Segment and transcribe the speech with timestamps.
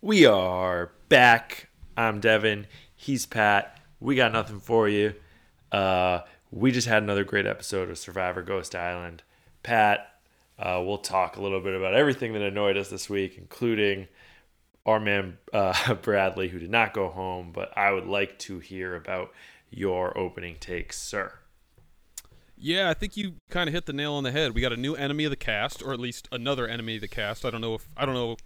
[0.00, 1.70] We are back.
[1.96, 2.68] I'm Devin.
[2.94, 3.80] He's Pat.
[3.98, 5.14] We got nothing for you.
[5.72, 6.20] Uh,
[6.52, 9.24] we just had another great episode of Survivor Ghost Island.
[9.64, 10.20] Pat,
[10.56, 14.06] uh, we'll talk a little bit about everything that annoyed us this week, including
[14.86, 17.50] our man uh, Bradley, who did not go home.
[17.52, 19.32] But I would like to hear about
[19.68, 21.32] your opening takes, sir.
[22.56, 24.54] Yeah, I think you kind of hit the nail on the head.
[24.54, 27.08] We got a new enemy of the cast, or at least another enemy of the
[27.08, 27.44] cast.
[27.44, 28.36] I don't know if I don't know.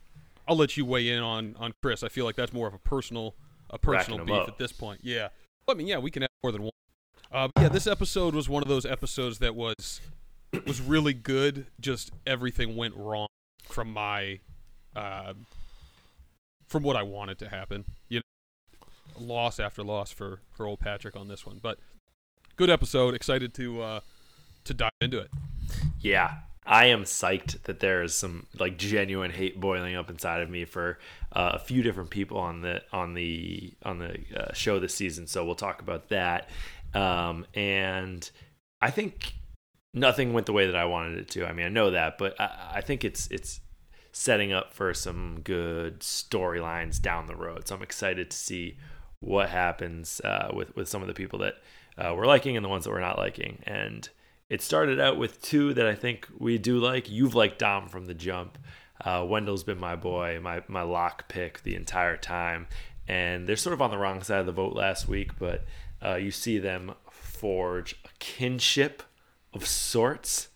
[0.46, 2.02] I'll let you weigh in on on Chris.
[2.02, 3.34] I feel like that's more of a personal
[3.70, 4.48] a personal beef up.
[4.48, 5.00] at this point.
[5.02, 5.28] Yeah,
[5.68, 6.72] I mean, yeah, we can have more than one.
[7.30, 10.00] Uh, yeah, this episode was one of those episodes that was
[10.66, 11.66] was really good.
[11.80, 13.28] Just everything went wrong
[13.64, 14.40] from my
[14.94, 15.34] uh,
[16.68, 17.84] from what I wanted to happen.
[18.08, 18.86] You know,
[19.18, 21.78] loss after loss for for old Patrick on this one, but
[22.56, 23.14] good episode.
[23.14, 24.00] Excited to uh,
[24.64, 25.30] to dive into it.
[26.00, 30.50] Yeah, I am psyched that there is some like genuine hate boiling up inside of
[30.50, 30.98] me for
[31.32, 35.26] uh, a few different people on the on the on the uh, show this season.
[35.26, 36.48] So we'll talk about that.
[36.94, 38.30] Um, and
[38.80, 39.34] I think
[39.92, 41.46] nothing went the way that I wanted it to.
[41.46, 43.60] I mean, I know that, but I, I think it's it's
[44.12, 47.66] setting up for some good storylines down the road.
[47.66, 48.76] So I'm excited to see
[49.18, 51.54] what happens uh, with with some of the people that
[51.98, 53.62] uh, we're liking and the ones that we're not liking.
[53.64, 54.08] And
[54.52, 57.10] it started out with two that I think we do like.
[57.10, 58.58] You've liked Dom from the jump.
[59.02, 62.66] Uh, Wendell's been my boy, my my lock pick the entire time,
[63.08, 65.38] and they're sort of on the wrong side of the vote last week.
[65.38, 65.64] But
[66.04, 69.02] uh, you see them forge a kinship
[69.54, 70.48] of sorts,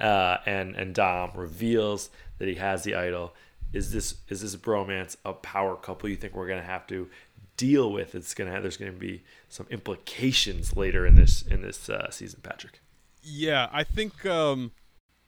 [0.00, 3.34] uh, and and Dom reveals that he has the idol.
[3.74, 6.08] Is this is this bromance a power couple?
[6.08, 7.10] You think we're gonna have to
[7.58, 8.14] deal with?
[8.14, 12.40] It's gonna have, there's gonna be some implications later in this in this uh, season,
[12.42, 12.81] Patrick.
[13.22, 14.72] Yeah, I think um,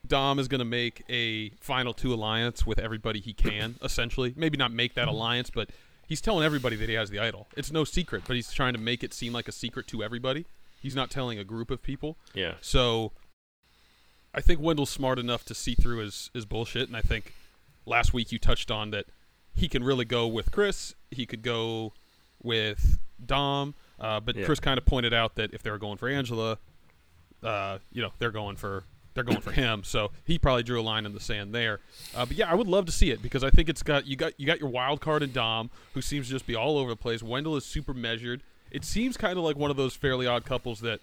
[0.05, 4.33] Dom is going to make a final two alliance with everybody he can, essentially.
[4.35, 5.69] Maybe not make that alliance, but
[6.07, 7.47] he's telling everybody that he has the idol.
[7.55, 10.45] It's no secret, but he's trying to make it seem like a secret to everybody.
[10.81, 12.17] He's not telling a group of people.
[12.33, 12.55] Yeah.
[12.61, 13.11] So
[14.33, 17.33] I think Wendell's smart enough to see through his, his bullshit, and I think
[17.85, 19.05] last week you touched on that
[19.53, 20.93] he can really go with Chris.
[21.11, 21.93] He could go
[22.43, 24.45] with Dom, uh, but Yeah.
[24.45, 26.59] Chris kind of pointed out that if they were going for Angela,
[27.45, 28.83] uh, you know, they're going for
[29.13, 29.83] they're going for him.
[29.85, 31.79] So he probably drew a line in the sand there.
[32.13, 34.15] Uh, but yeah, I would love to see it because I think it's got you
[34.17, 36.89] got you got your wild card and Dom, who seems to just be all over
[36.89, 37.23] the place.
[37.23, 38.43] Wendell is super measured.
[38.71, 40.99] It seems kind of like one of those fairly odd couples that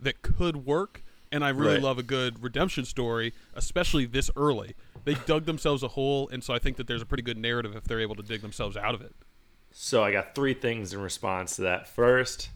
[0.00, 1.02] that could work.
[1.32, 1.82] And I really Right.
[1.82, 4.76] love a good redemption story, especially this early.
[5.04, 7.74] They dug themselves a hole, and so I think that there's a pretty good narrative
[7.74, 9.14] if they're able to dig themselves out of it.
[9.72, 11.88] So I got three things in response to that.
[11.88, 12.50] First,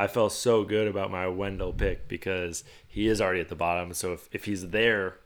[0.00, 3.92] I felt so good about my Wendell pick because he is already at the bottom.
[3.92, 5.18] So if, if he's there,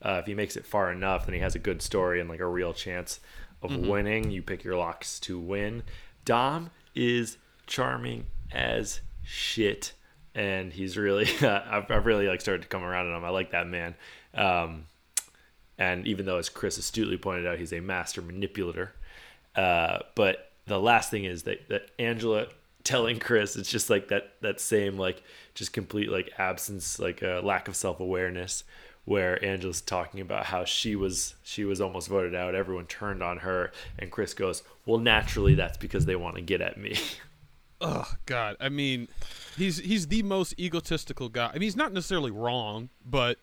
[0.00, 2.40] uh, if he makes it far enough, then he has a good story and like
[2.40, 3.20] a real chance
[3.60, 4.30] of winning.
[4.30, 5.82] You pick your locks to win.
[6.24, 9.92] Dom is charming as shit,
[10.34, 13.26] and he's really I've, I've really like started to come around on him.
[13.26, 13.94] I like that man.
[14.32, 14.86] Um,
[15.76, 18.94] and even though, as Chris astutely pointed out, he's a master manipulator.
[19.54, 22.46] Uh, but the last thing is that, that Angela
[22.84, 25.22] telling Chris, it's just like that that same like
[25.54, 28.64] just complete like absence, like a lack of self awareness,
[29.04, 32.54] where Angela's talking about how she was she was almost voted out.
[32.54, 36.60] Everyone turned on her, and Chris goes, "Well, naturally, that's because they want to get
[36.60, 36.96] at me."
[37.84, 39.08] Oh God, I mean,
[39.56, 41.48] he's he's the most egotistical guy.
[41.48, 43.38] I mean, he's not necessarily wrong, but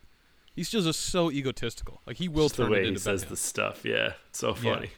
[0.55, 1.99] he's just so egotistical.
[2.07, 4.39] Like he will Just the turn it way he into says the stuff, yeah, it's
[4.39, 4.75] so Yeah.
[4.75, 4.91] funny.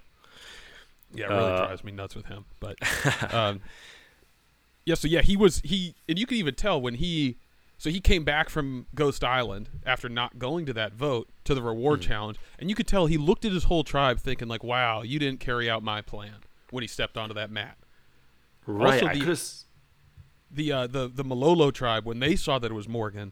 [1.16, 2.46] Yeah, it really Uh, drives me nuts with him.
[2.59, 2.78] But
[3.34, 3.62] um,
[4.86, 7.38] yeah, so yeah, he was he, and you can even tell when he,
[7.78, 11.62] so he came back from Ghost Island after not going to that vote to the
[11.62, 12.08] reward Hmm.
[12.09, 15.20] challenge, and you could tell he looked at his whole tribe thinking like, "Wow, you
[15.20, 16.36] didn't carry out my plan."
[16.72, 17.78] When he stepped onto that mat,
[18.66, 19.20] Right, Also the-
[20.52, 23.32] the uh, the the Malolo tribe when they saw that it was Morgan,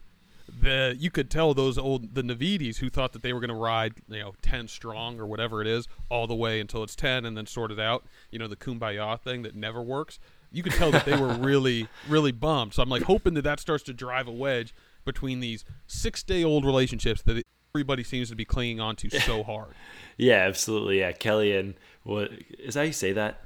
[0.61, 3.55] the you could tell those old the Navitis who thought that they were going to
[3.55, 7.25] ride you know ten strong or whatever it is all the way until it's ten
[7.25, 8.05] and then sort it out.
[8.31, 10.19] You know the kumbaya thing that never works.
[10.51, 12.73] You could tell that they were really really bummed.
[12.73, 14.73] So I'm like hoping that that starts to drive a wedge
[15.05, 17.43] between these six day old relationships that
[17.73, 19.73] everybody seems to be clinging on to so hard.
[20.17, 20.99] Yeah, absolutely.
[20.99, 22.81] Yeah, Kelly and what is that?
[22.81, 23.41] How you say that?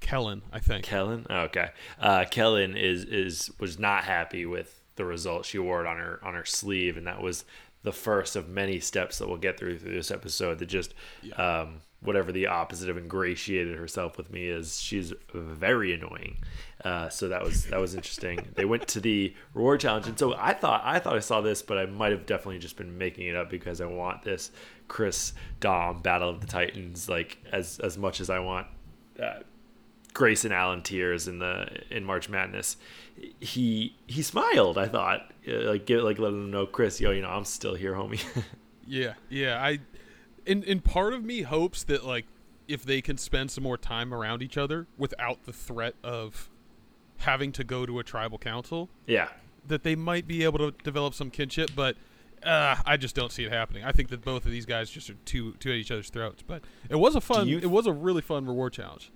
[0.00, 0.84] Kellyn, I think.
[0.84, 1.26] Kellyn.
[1.30, 1.70] Oh, okay.
[1.98, 5.46] Uh, Kellyn is is was not happy with the result.
[5.46, 7.44] She wore it on her on her sleeve, and that was
[7.84, 10.58] the first of many steps that we'll get through through this episode.
[10.58, 10.94] That just
[11.36, 14.80] um, whatever the opposite of ingratiated herself with me is.
[14.80, 16.38] She's very annoying.
[16.84, 18.40] Uh, so that was that was interesting.
[18.54, 21.62] they went to the reward challenge, and so I thought I thought I saw this,
[21.62, 24.50] but I might have definitely just been making it up because I want this
[24.88, 28.66] Chris Dom Battle of the Titans like as as much as I want
[29.22, 29.40] uh,
[30.14, 32.76] Grayson Allen tears in the in March Madness,
[33.40, 34.78] he he smiled.
[34.78, 37.74] I thought uh, like get like letting him know, Chris, yo, you know, I'm still
[37.74, 38.24] here, homie.
[38.86, 39.62] yeah, yeah.
[39.62, 39.80] I
[40.46, 42.24] and and part of me hopes that like
[42.68, 46.48] if they can spend some more time around each other without the threat of
[47.18, 49.28] having to go to a tribal council, yeah,
[49.66, 51.96] that they might be able to develop some kinship, but.
[52.42, 53.84] Uh, I just don't see it happening.
[53.84, 56.42] I think that both of these guys just are too too at each other's throats.
[56.46, 57.48] But it was a fun.
[57.48, 59.10] you- it was a really fun reward challenge.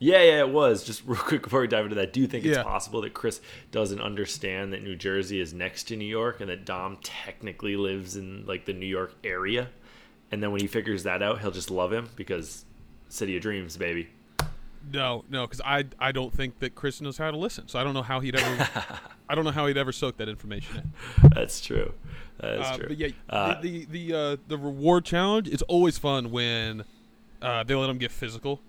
[0.00, 0.84] Yeah, yeah, it was.
[0.84, 3.40] Just real quick before we dive into that, do you think it's possible that Chris
[3.72, 8.16] doesn't understand that New Jersey is next to New York and that Dom technically lives
[8.16, 9.68] in like the New York area?
[10.30, 12.64] And then when he figures that out, he'll just love him because
[13.08, 14.08] City of Dreams, baby.
[14.92, 17.66] No, no, because I I don't think that Chris knows how to listen.
[17.68, 18.68] So I don't know how he'd ever.
[19.28, 20.76] I don't know how he'd ever soak that information
[21.22, 21.30] in.
[21.34, 21.92] That's true.
[22.38, 22.86] That is Uh, true.
[22.88, 25.48] but yeah, Uh, the the the, uh, the reward challenge.
[25.48, 26.84] It's always fun when
[27.42, 28.60] uh, they let them get physical.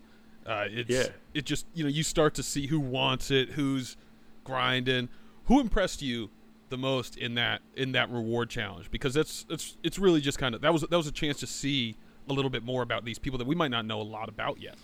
[0.49, 1.07] Uh, it's Yeah.
[1.35, 3.95] it just you know you start to see who wants it, who's
[4.43, 5.09] grinding,
[5.45, 6.31] who impressed you
[6.69, 10.53] the most in that in that reward challenge because that's it's it's really just kind
[10.55, 11.95] of that was that was a chance to see
[12.29, 14.59] a little bit more about these people that we might not know a lot about
[14.59, 14.75] yet.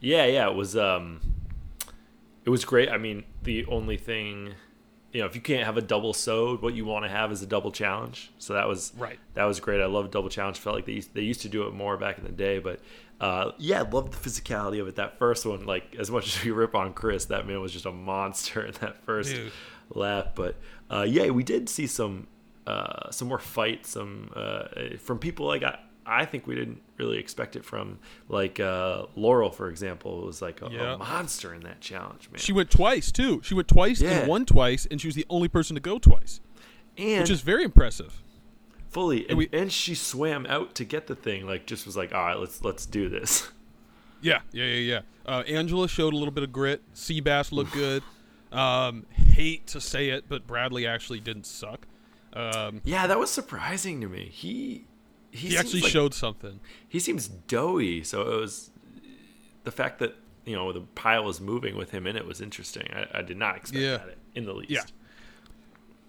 [0.00, 1.20] Yeah, yeah, it was um
[2.44, 2.88] it was great.
[2.88, 4.54] I mean, the only thing
[5.12, 7.42] you know, if you can't have a double sewed, what you want to have is
[7.42, 8.30] a double challenge.
[8.38, 9.18] So that was Right.
[9.34, 9.80] That was great.
[9.80, 10.58] I love double challenge.
[10.58, 12.80] Felt like they used, they used to do it more back in the day, but
[13.20, 14.96] uh, yeah, I loved the physicality of it.
[14.96, 17.86] That first one, like as much as we rip on Chris, that man was just
[17.86, 19.52] a monster in that first Dude.
[19.94, 20.32] lap.
[20.34, 20.56] But
[20.90, 22.26] uh, yeah, we did see some
[22.66, 24.64] uh, some more fights, some uh,
[24.98, 25.78] from people like I,
[26.10, 27.98] I think we didn't really expect it from
[28.28, 30.94] like uh, Laurel, for example, was like a, Yeah.
[30.94, 32.38] a monster in that challenge, man.
[32.38, 33.40] She went twice too.
[33.42, 34.10] She went twice Yeah.
[34.20, 36.40] and won twice, and she was the only person to go twice,
[36.96, 38.22] and which is very impressive.
[38.90, 41.46] Fully, and, we- and she swam out to get the thing.
[41.46, 43.48] Like, just was like, all right, let's let's do this.
[44.20, 45.00] Yeah, yeah, yeah, yeah.
[45.32, 46.82] Uh, Angela showed a little bit of grit.
[46.92, 48.02] sea bass looked good.
[48.50, 51.86] Um, hate to say it, but Bradley actually didn't suck.
[52.32, 54.28] Um, Yeah, that was surprising to me.
[54.32, 54.86] He
[55.30, 56.58] he, he actually like- showed something.
[56.88, 58.02] he seems doughy.
[58.02, 58.70] So it was
[59.64, 62.88] the fact that you know the pile was moving with him in it was interesting.
[62.92, 63.98] I, I did not expect Yeah.
[63.98, 64.70] that in the least.
[64.72, 64.80] Yeah.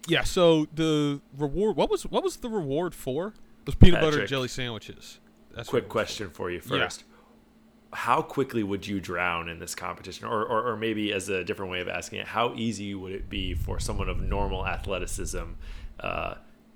[0.06, 0.24] Yeah.
[0.24, 1.76] So the reward.
[1.76, 3.28] What was what was the reward for?
[3.28, 5.18] It was peanut butter and jelly sandwiches.
[5.54, 6.84] That's Quick question for you Yeah.
[6.84, 7.04] first.
[7.92, 10.26] How quickly would you drown in this competition?
[10.26, 13.28] Or, or, or maybe as a different way of asking it, how easy would it
[13.28, 15.42] be for someone of normal athleticism
[15.98, 16.34] uh,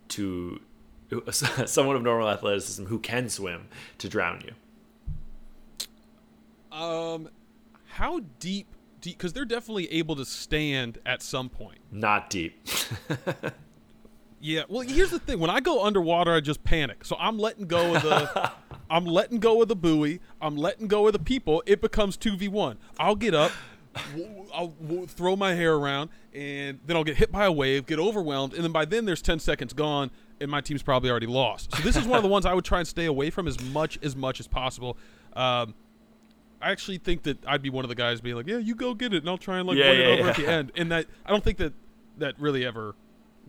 [0.09, 0.61] to
[1.31, 3.69] someone of normal athleticism who can swim
[3.99, 6.76] to drown you?
[6.76, 7.29] Um,
[7.87, 8.67] how deep?
[9.05, 9.19] Deep?
[9.19, 11.79] Because they're definitely able to stand at some point.
[11.93, 12.67] Not deep.
[14.41, 14.65] Yeah.
[14.69, 15.39] Well, here's the thing.
[15.39, 17.06] When I go underwater, I just panic.
[17.06, 18.53] So I'm letting go of the.
[18.91, 20.21] I'm letting go of the buoy.
[20.39, 21.62] I'm letting go of the people.
[21.65, 22.77] It becomes two v one.
[22.99, 23.53] I'll get up.
[24.53, 24.75] I'll
[25.07, 28.62] throw my hair around, and then I'll get hit by a wave, get overwhelmed, and
[28.62, 30.11] then by then there's ten seconds gone,
[30.43, 31.75] and my team's probably already lost.
[31.75, 33.59] So this is one of the ones I would try and stay away from as
[33.62, 34.99] much as much as possible.
[35.33, 35.75] Um,
[36.64, 38.94] I actually think that I'd be one of the guys being like, "Yeah, you go
[38.94, 40.31] get it, and I'll try and like Yeah, win yeah, it over yeah.
[40.31, 41.72] at the end." And that I don't think that
[42.19, 42.94] that really ever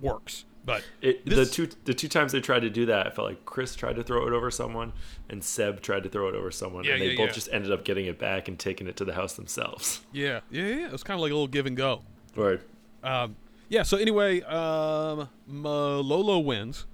[0.01, 0.45] works.
[0.65, 3.27] But It, This- the two the two times they tried to do that, I felt
[3.27, 4.93] like Chris tried to throw it over someone,
[5.29, 8.07] and Seb tried to throw it over someone, and they both just ended up getting
[8.07, 10.01] it back and taking it to the house themselves.
[10.11, 10.85] Yeah, yeah, yeah.
[10.87, 12.01] It was kind of like a little give and go.
[12.35, 12.59] Right.
[13.03, 13.35] Um,
[13.69, 13.83] yeah.
[13.83, 16.85] So anyway, um, Malolo wins,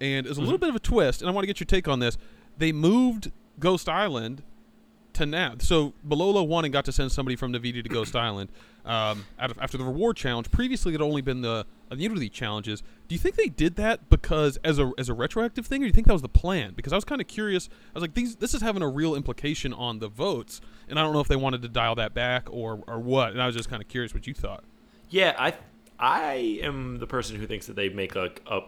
[0.00, 1.88] and it's a little bit of a twist, and I want to get your take
[1.88, 2.16] on this.
[2.56, 4.42] They moved Ghost Island
[5.20, 5.54] to now.
[5.58, 8.50] So Malolo won and got to send somebody from Naviti to Ghost Island.
[8.84, 12.82] Um, of, after the reward challenge, previously it had only been the immunity challenges.
[13.08, 15.88] Do you think they did that because as a as a retroactive thing, or do
[15.88, 16.72] you think that was the plan?
[16.74, 17.68] Because I was kind of curious.
[17.70, 21.02] I was like, these this is having a real implication on the votes, and I
[21.02, 23.32] don't know if they wanted to dial that back or or what.
[23.32, 24.64] And I was just kind of curious what you thought.
[25.10, 25.54] yeah, I
[25.98, 28.60] I am the person who thinks that they make a a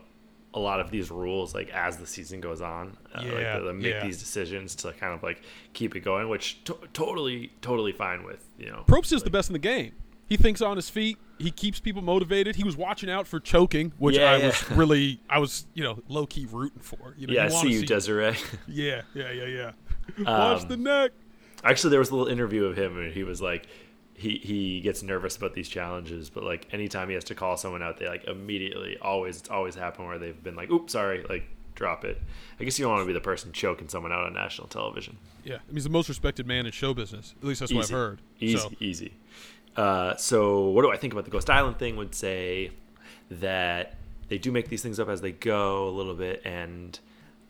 [0.59, 2.97] lot of these rules like as the season goes on.
[3.14, 4.04] Uh, Yeah, they, they make yeah.
[4.06, 5.42] these decisions to kind of like
[5.73, 8.85] keep it going, which to- totally totally fine with you know.
[8.87, 9.92] Probst is the best in the game.
[10.28, 11.18] He thinks on his feet.
[11.38, 12.56] He keeps people motivated.
[12.56, 14.47] He was watching out for choking, which Yeah, I yeah.
[14.47, 17.14] was really, I was, you know, low key rooting for.
[17.18, 18.37] You know, yeah, I you wanna see you, Desiree.
[18.68, 19.71] Yeah, yeah, yeah, yeah.
[20.25, 21.11] Watch Um, the neck.
[21.64, 23.66] Actually, there was a little interview of him, and he was like,
[24.23, 27.83] he he gets nervous about these challenges, but like anytime he has to call someone
[27.83, 31.45] out, they like immediately always it's always happened where they've been like, "Oops, sorry," like
[31.75, 32.21] drop it.
[32.61, 35.17] I guess you don't want to be the person choking someone out on national television.
[35.45, 37.35] Yeah, I mean, he's the most respected man in show business.
[37.43, 38.21] At least that's what I've heard.
[38.38, 39.14] Easy, So, easy.
[39.76, 41.97] Uh, so, what do I think about the Ghost Island thing?
[41.97, 42.71] Would say
[43.31, 43.97] that
[44.29, 46.99] they do make these things up as they go a little bit, and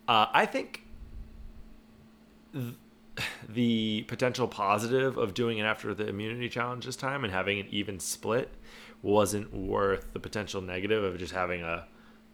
[0.07, 0.83] uh, I think
[2.53, 2.75] th-
[3.49, 7.67] the potential positive of doing it after the immunity challenge this time and having an
[7.69, 8.49] even split
[9.01, 11.85] wasn't worth the potential negative of just having a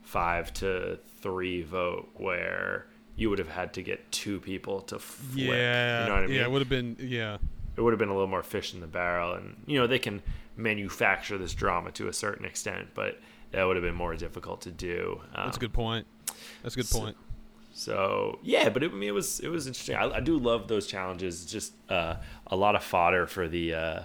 [0.03, 5.47] five to three vote where you would have had to get two people to flip.
[5.47, 6.35] Yeah, you know what I mean?
[6.35, 7.37] yeah, it would have been yeah.
[7.75, 9.99] it would have been a little more fish in the barrel and you know they
[9.99, 10.21] can
[10.55, 13.19] manufacture this drama to a certain extent but
[13.51, 16.05] that would have been more difficult to do um, That's a good point.
[16.63, 17.17] That's a good so- point.
[17.79, 20.67] So yeah but it, I mean, it was it was interesting I, I do love
[20.67, 22.15] those challenges It's just uh,
[22.47, 24.01] a lot of fodder for the uh,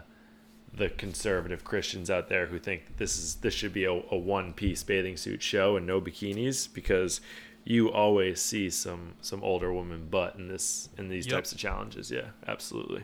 [0.73, 4.52] the conservative Christians out there who think this is this should be a, a one
[4.52, 7.21] piece bathing suit show and no bikinis because
[7.64, 11.35] you always see some some older woman butt in this in these Yep.
[11.35, 13.02] types of challenges yeah absolutely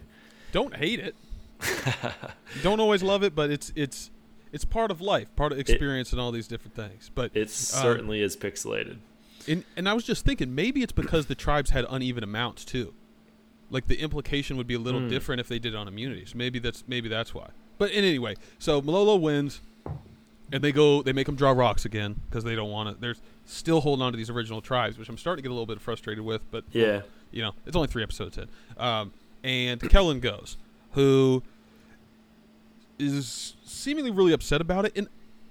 [0.52, 1.14] Don't hate it.
[2.62, 4.10] Don't always love it, but it's it's
[4.52, 7.10] it's part of life, part of experience, and all these different things.
[7.14, 8.98] But it um, certainly is pixelated
[9.48, 12.94] And, and I was just thinking, maybe it's because the tribes had uneven amounts too.
[13.70, 15.08] Like the implication would be a little Hmm.
[15.08, 16.34] different if they did it on immunities.
[16.34, 17.50] Maybe that's maybe that's why.
[17.78, 19.60] But in anyway, so Malolo wins,
[20.52, 23.00] and they go they make them draw rocks again because they don't want to.
[23.00, 23.14] They're
[23.46, 25.80] still holding on to these original tribes, which I'm starting to get a little bit
[25.80, 26.42] frustrated with.
[26.50, 28.48] But yeah you know, it's only three episodes in.
[28.76, 29.12] Um,
[29.44, 30.56] and Kellyn goes,
[30.94, 31.44] who
[32.98, 34.92] is seemingly really upset about it.
[34.96, 35.08] And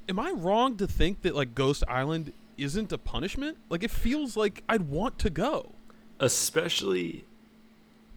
[0.07, 3.57] am I wrong to think that like Ghost Island isn't a punishment?
[3.69, 5.73] Like it feels like I'd want to go.
[6.19, 7.25] especially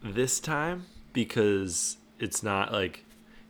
[0.03, 3.05] this time because it's not like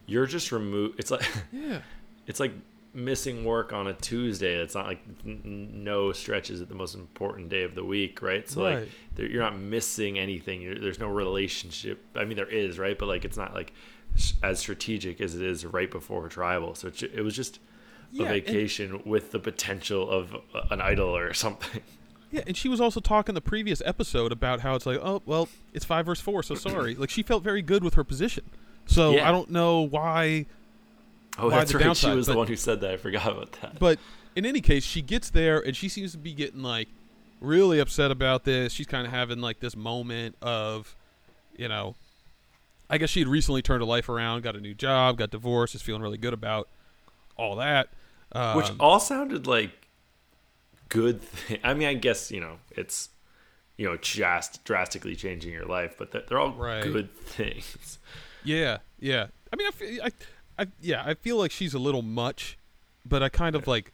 [0.06, 1.80] you're just removed it's like Yeah.
[2.28, 2.52] it's like
[2.94, 7.50] missing work on a tuesday it's not like n- no stretches at the most important
[7.50, 8.88] day of the week right so Right.
[9.18, 13.08] like you're not missing anything you're, there's no relationship i mean there is right but
[13.08, 13.74] like it's not like
[14.44, 17.60] as strategic as it is right before tribal so it, it was just
[18.14, 20.36] Yeah, a and- vacation with the potential of
[20.72, 21.82] an idol or something
[22.32, 25.50] Yeah, and she was also talking the previous episode about how it's like, oh well,
[25.74, 26.96] it's five versus four, so sorry.
[26.96, 28.44] like she felt very good with her position.
[28.86, 29.28] So Yeah.
[29.28, 30.46] I don't know why
[31.38, 33.52] oh Why that's right downside, she was the one who said that i forgot about
[33.62, 34.00] that But
[34.36, 36.88] in any case, she gets there and she seems to be getting like
[37.40, 38.74] really upset about this.
[38.74, 40.96] She's kind of having like this moment of,
[41.56, 41.96] you know,
[42.90, 45.76] I guess she had recently turned her life around, got a new job, got divorced,
[45.76, 46.68] is feeling really good about
[47.38, 47.90] all that.
[48.34, 49.72] Um, which all sounded like
[50.90, 51.60] good thing.
[51.64, 53.10] I mean, I guess you know it's
[53.78, 56.84] you know just drastically changing your life, but they're, they're all Right.
[56.84, 58.00] good things.
[58.44, 59.28] yeah, yeah.
[59.52, 60.12] I mean, I, feel, I,
[60.58, 62.58] I, yeah, I feel like she's a little much,
[63.06, 63.92] but I kind of like,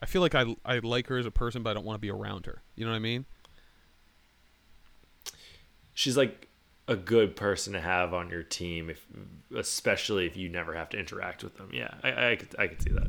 [0.00, 2.00] I feel like I, I like her as a person, but I don't want to
[2.00, 2.62] be around her.
[2.74, 3.26] You know what I mean?
[5.92, 6.48] She's like
[6.88, 9.06] a good person to have on your team, if
[9.54, 11.70] especially if you never have to interact with them.
[11.72, 13.08] Yeah, I, I could I could see that.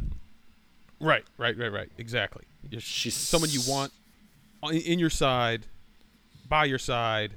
[0.99, 1.89] Right, right, right, right.
[1.97, 2.45] Exactly.
[2.79, 3.91] She's someone you want
[4.71, 5.67] in your side,
[6.47, 7.33] by your side,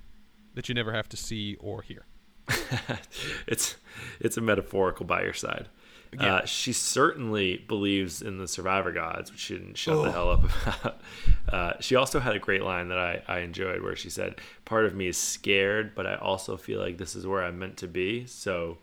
[0.54, 2.04] that you never have to see or hear.
[3.46, 3.76] it's
[4.20, 5.68] it's a metaphorical by your side.
[6.14, 6.36] Yeah.
[6.36, 10.44] Uh, she certainly believes in the survivor gods, which she didn't shut the hell up
[10.44, 11.00] about.
[11.48, 14.34] Uh, she also had a great line that I, I enjoyed where she said,
[14.66, 17.78] Part of me is scared, but I also feel like this is where I'm meant
[17.78, 18.26] to be.
[18.26, 18.76] So,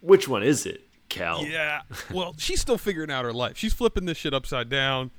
[0.00, 1.44] which one is it, Cal?
[1.44, 1.82] Yeah.
[2.12, 3.56] Well, she's still figuring out her life.
[3.56, 5.10] She's flipping this shit upside down.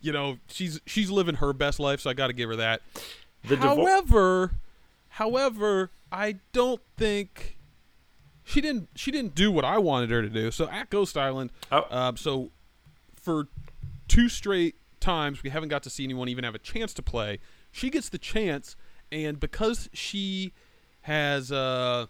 [0.00, 2.82] You know, she's she's living her best life, so I got to give her that.
[3.48, 4.52] The however,
[5.08, 7.56] however, I don't think
[8.44, 10.50] she didn't she didn't do what I wanted her to do.
[10.50, 11.86] So at Ghost Island, Oh.
[11.90, 12.50] um, so
[13.20, 13.48] for
[14.08, 17.38] two straight times we haven't got to see anyone even have a chance to play.
[17.72, 18.76] She gets the chance,
[19.10, 20.52] and because she
[21.02, 22.06] has uh,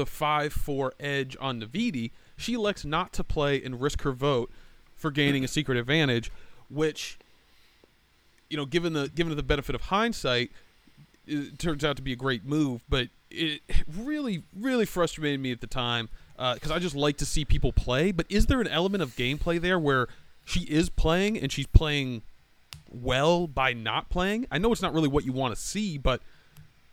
[0.00, 4.50] the five four edge on Naviti, she elects not to play and risk her vote
[4.96, 6.30] for gaining a secret advantage,
[6.68, 7.18] which
[8.48, 10.50] you know, given the given the benefit of hindsight,
[11.26, 12.82] it turns out to be a great move.
[12.88, 13.62] But it
[13.96, 17.72] really, really frustrated me at the time uh, because I just like to see people
[17.72, 18.10] play.
[18.10, 20.08] But is there an element of gameplay there where
[20.44, 22.22] she is playing and she's playing
[22.90, 24.46] well by not playing?
[24.50, 26.20] I know it's not really what you want to see, but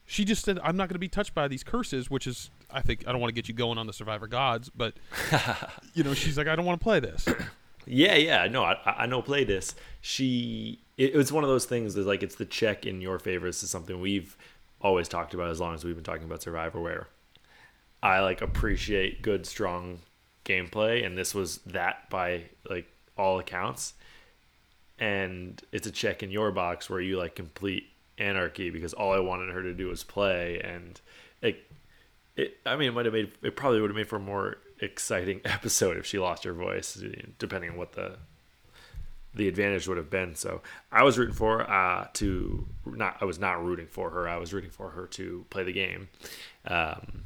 [0.06, 2.82] she just said, "I'm not going to be touched by these curses," which is, I
[2.82, 4.94] think, I don't want to get you going on the Survivor Gods, but
[5.94, 7.28] you know, she's like, "I don't want to play this."
[7.90, 9.22] Yeah, yeah, no, I, I know.
[9.22, 9.74] Play this.
[10.02, 13.48] She, it, it's one of those things that like it's the check in your favor.
[13.48, 14.36] This is something we've
[14.82, 17.08] always talked about as long as we've been talking about Survivor, where
[18.04, 20.00] I like appreciate good, strong
[20.44, 23.94] gameplay, and this was that by like all accounts.
[25.00, 27.86] And it's a check in your box where you like complete
[28.18, 31.00] anarchy because all I wanted her to do was play, and
[31.42, 31.64] it,
[32.38, 32.58] it.
[32.66, 35.42] I mean, it might have made it probably would have made for a more exciting
[35.46, 37.02] episode if she lost her voice,
[37.40, 38.18] depending on what the
[39.34, 40.36] the advantage would have been.
[40.36, 43.18] So I was rooting for uh, to not.
[43.22, 44.28] I was not rooting for her.
[44.28, 46.10] I was rooting for her to play the game,
[46.66, 47.26] um,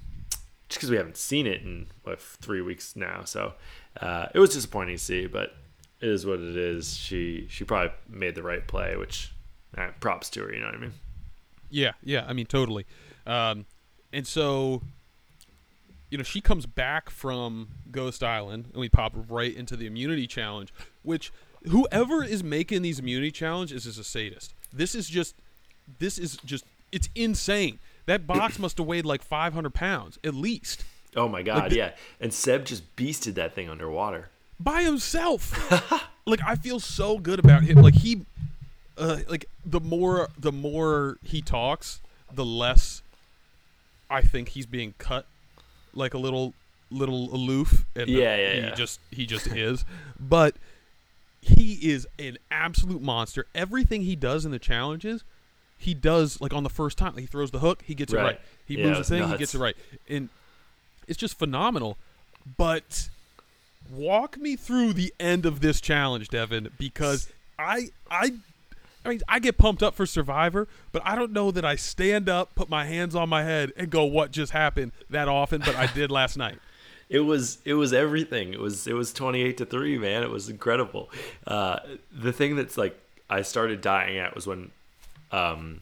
[0.69, 3.23] just because we haven't seen it in what three weeks now.
[3.25, 3.53] So
[3.99, 5.55] uh, it was disappointing to see, but
[5.99, 6.95] it is what it is.
[6.95, 9.33] She she probably made the right play, which
[9.77, 10.53] uh, props to her.
[10.53, 10.93] You know what I mean?
[11.69, 12.25] Yeah, yeah.
[12.27, 12.85] I mean, totally.
[13.25, 13.65] Um,
[14.11, 14.81] and so,
[16.11, 20.27] you know, she comes back from Ghost Island, and we pop right into the immunity
[20.27, 20.71] challenge.
[21.01, 21.31] Which
[21.67, 24.53] whoever is making these immunity challenges is a sadist.
[24.71, 25.35] This is just,
[25.99, 27.79] this is just, it's insane.
[28.05, 30.83] That box must have weighed like 500 pounds at least.
[31.15, 31.91] Oh my god, Like yeah.
[32.19, 34.29] And Seb just beasted that thing underwater.
[34.59, 35.71] by himself.
[36.25, 37.81] like I feel so good about him.
[37.81, 38.25] Like he,
[38.97, 42.01] uh, like the more the more he talks,
[42.33, 43.01] the less
[44.09, 45.25] I think he's being cut,
[45.93, 46.53] like a little
[46.89, 47.85] little aloof.
[47.95, 48.75] And Yeah, yeah, he yeah.
[48.75, 49.85] Just he just is,
[50.19, 50.55] but
[51.41, 53.45] he is an absolute monster.
[53.55, 55.23] Everything he does in the challenges.
[55.77, 57.13] He does like on the first time.
[57.15, 58.23] Like, he throws the hook, he gets it Right.
[58.23, 58.39] right.
[58.67, 59.75] He Yeah, moves the thing, he gets it right,
[60.07, 60.29] and
[61.07, 61.97] it's just phenomenal.
[62.57, 63.09] But
[63.91, 68.33] walk me through the end of this challenge, Devin, because I I
[69.03, 72.29] I mean I get pumped up for Survivor, but I don't know that I stand
[72.29, 75.75] up, put my hands on my head, and go, "What just happened?" that often, but
[75.75, 76.59] I did last night.
[77.11, 78.53] It was it was everything.
[78.53, 80.23] It was it was twenty eight to three, man.
[80.23, 81.11] It was incredible.
[81.45, 81.79] Uh,
[82.09, 82.97] the thing that's like
[83.29, 84.71] I started dying at was when
[85.33, 85.81] um,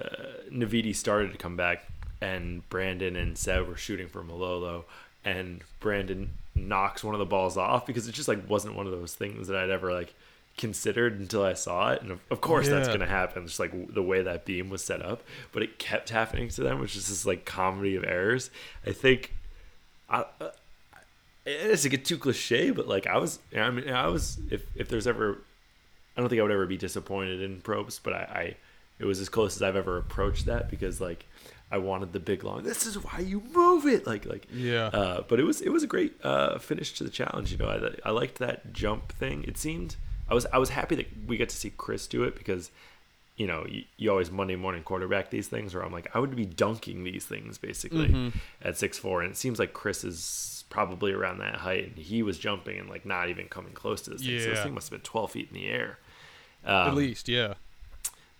[0.00, 0.08] uh,
[0.50, 1.86] Naviti started to come back,
[2.20, 4.84] and Brandon and Seb were shooting for Malolo,
[5.24, 8.92] and Brandon knocks one of the balls off because it just like wasn't one of
[8.92, 10.12] those things that I'd ever like
[10.58, 13.46] considered until I saw it, and of, of course that's gonna happen.
[13.46, 15.22] Just like w- the way that beam was set up,
[15.52, 18.50] but it kept happening to them, which is this like comedy of errors.
[18.86, 19.32] I think.
[20.10, 20.50] I, uh,
[21.46, 24.38] it's to get too cliche, but like I was, I mean, I was.
[24.50, 25.38] If if there's ever,
[26.16, 28.56] I don't think I would ever be disappointed in Probst, but I, I
[28.98, 31.24] it was as close as I've ever approached that because like
[31.70, 32.62] I wanted the big long.
[32.62, 34.86] This is why you move it, like like Yeah.
[34.86, 37.52] Uh, but it was it was a great uh, finish to the challenge.
[37.52, 39.44] You know, I I liked that jump thing.
[39.44, 39.96] It seemed
[40.28, 42.70] I was I was happy that we got to see Chris do it because
[43.36, 46.34] you know, you, you always Monday morning quarterback these things, where I'm like, I would
[46.34, 48.32] be dunking these things basically Mhm.
[48.62, 52.22] at six four, and it seems like Chris is probably around that height, and he
[52.24, 54.40] was jumping and like not even coming close to this thing.
[54.40, 55.98] So this thing must have been 12 feet in the air.
[56.64, 57.54] At Um, least, yeah.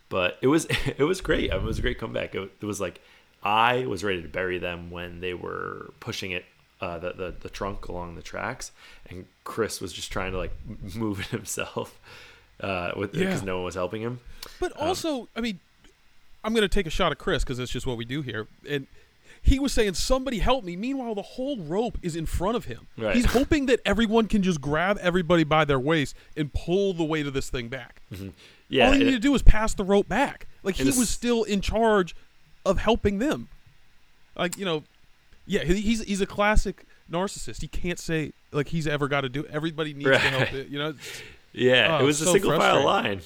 [0.09, 0.67] but it was
[0.99, 1.53] it was great.
[1.53, 2.35] I mean, it was a great comeback.
[2.35, 3.01] It, it was like
[3.43, 6.45] I was ready to bury them when they were pushing it.
[6.81, 8.71] Uh, the, the the trunk along the tracks,
[9.11, 10.53] and Chris was just trying to like
[10.95, 11.99] move it himself,
[12.61, 13.47] uh, with because Yeah.
[13.47, 14.21] no one was helping him.
[14.61, 15.59] But also, I mean,
[16.45, 18.47] I'm going to take a shot at Chris because that's just what we do here.
[18.69, 18.87] And
[19.43, 22.87] he was saying, "Somebody help me." Meanwhile, the whole rope is in front of him.
[22.97, 23.17] Right.
[23.17, 27.27] He's hoping that everyone can just grab everybody by their waist and pull the weight
[27.27, 28.03] of this thing back.
[28.69, 30.47] Yeah, All he needed to do was pass the rope back.
[30.63, 32.15] Like he was still in charge
[32.65, 33.49] of helping them.
[34.37, 34.85] Like you know,
[35.49, 37.61] yeah, he- he's he's a classic narcissist.
[37.63, 39.45] He can't say like he's ever got to do.
[39.47, 40.53] Everybody needs to help.
[40.53, 40.95] It, you know,
[41.53, 43.21] yeah, Oh, it was a so single file line.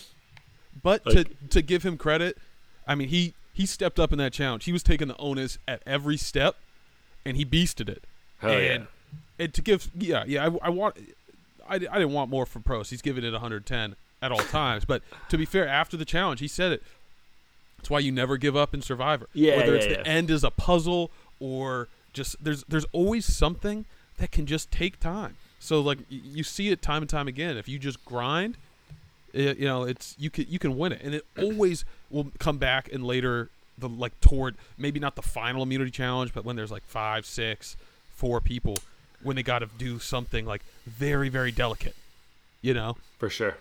[0.83, 2.39] But Like- to to give him credit,
[2.87, 4.65] I mean he he stepped up in that challenge.
[4.65, 6.57] He was taking the onus at every step,
[7.27, 8.05] and he beasted it.
[8.39, 9.45] Hell and, yeah.
[9.45, 10.97] and to give yeah yeah I, I want
[11.69, 12.91] I, I didn't want more from Probst.
[12.91, 14.85] He's giving it 110 at all times.
[14.85, 16.83] But to be fair, after the challenge, he said it.
[17.77, 19.29] That's why you never give up in Survivor.
[19.33, 19.93] Yeah, Whether yeah, it's yeah.
[20.03, 23.85] the end is a puzzle or just there's there's always something
[24.19, 25.37] that can just take time.
[25.59, 27.57] So like y- you see it time and time again.
[27.57, 28.57] If you just grind,
[29.33, 32.59] it, you know it's you can you can win it, and it always will come
[32.59, 33.49] back and later
[33.79, 37.77] the like toward maybe not the final immunity challenge, but when there's like five, six,
[38.15, 38.77] four people
[39.23, 41.95] when they got to do something like very very delicate,
[42.61, 43.57] you know, for sure.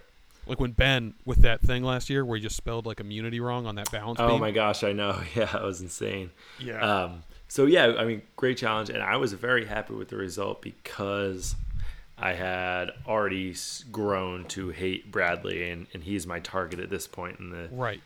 [0.47, 3.65] like when Ben with that thing last year where he just spelled like immunity wrong
[3.67, 4.39] on that balance Oh beam.
[4.41, 5.21] my gosh, I know.
[5.35, 6.31] Yeah, it was insane.
[6.59, 6.79] Yeah.
[6.81, 10.61] Um, so yeah, I mean, great challenge, and I was very happy with the result
[10.61, 11.53] because
[12.17, 13.53] I had already
[13.91, 17.99] grown to hate Bradley, and, and he's my target at this point in the right.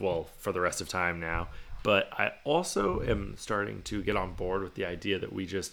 [0.00, 1.46] well for the rest of time now.
[1.84, 5.72] But I also am starting to get on board with the idea that we just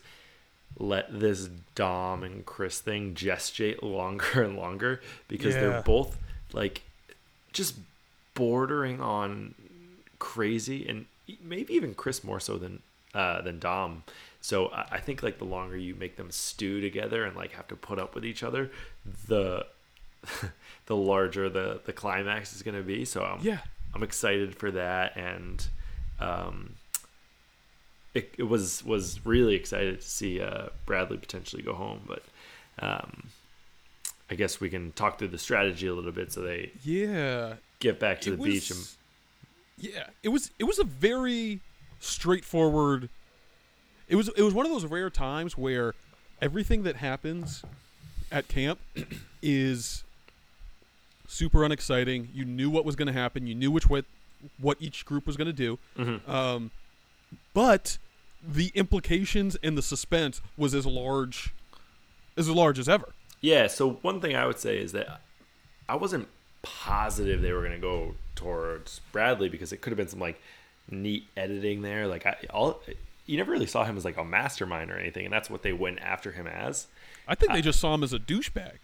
[0.77, 5.61] let this Dom and Chris thing gestate longer and longer because Yeah.
[5.61, 6.15] they're both
[6.53, 6.83] like
[7.53, 7.73] just
[8.35, 9.55] bordering on
[10.19, 11.07] crazy and
[11.43, 12.81] maybe even Chris more so than
[13.13, 14.03] uh, than Dom.
[14.41, 17.67] So I I think like the longer you make them stew together and like have
[17.69, 18.71] to put up with each other,
[19.27, 19.65] the
[20.87, 23.05] the larger the the climax is going to be.
[23.05, 23.59] So I'm Yeah.
[23.95, 25.65] I'm excited for that and
[26.19, 26.75] um
[28.13, 32.23] it, it was was really excited to see uh, Bradley potentially go home, but
[32.79, 33.27] um,
[34.29, 37.55] I guess we can talk through the strategy a little bit so they Yeah.
[37.79, 38.96] get back to It the beach and was-
[39.77, 41.59] Yeah, it was it was a very
[41.99, 43.09] straightforward.
[44.07, 45.93] It was it was one of those rare times where
[46.41, 47.63] everything that happens
[48.31, 48.79] at camp
[49.41, 50.03] is
[51.27, 52.29] super unexciting.
[52.33, 53.45] You knew what was going to happen.
[53.47, 54.03] You knew which way
[54.59, 55.79] what each group was going to do.
[55.97, 56.27] Mhm.
[56.27, 56.71] Um,
[57.53, 57.97] but
[58.41, 61.53] the implications and the suspense was as large
[62.35, 63.13] as large as ever.
[63.41, 65.21] Yeah, so one thing I would say is that
[65.89, 66.27] I wasn't
[66.63, 70.41] positive they were going to go towards Bradley because it could have been some like
[70.89, 72.07] neat editing there.
[72.07, 72.81] Like I all
[73.25, 75.73] you never really saw him as like a mastermind or anything, and that's what they
[75.73, 76.87] went after him as.
[77.27, 78.77] I think they just saw him as a douchebag.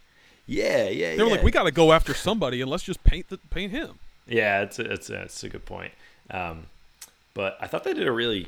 [0.45, 1.35] Yeah, yeah, They were yeah.
[1.35, 4.61] like, "We got to go after somebody, and let's just paint the paint him." Yeah,
[4.61, 5.93] it's a, it's a, it's a good point.
[6.29, 6.65] Um,
[7.33, 8.47] but I thought they did a really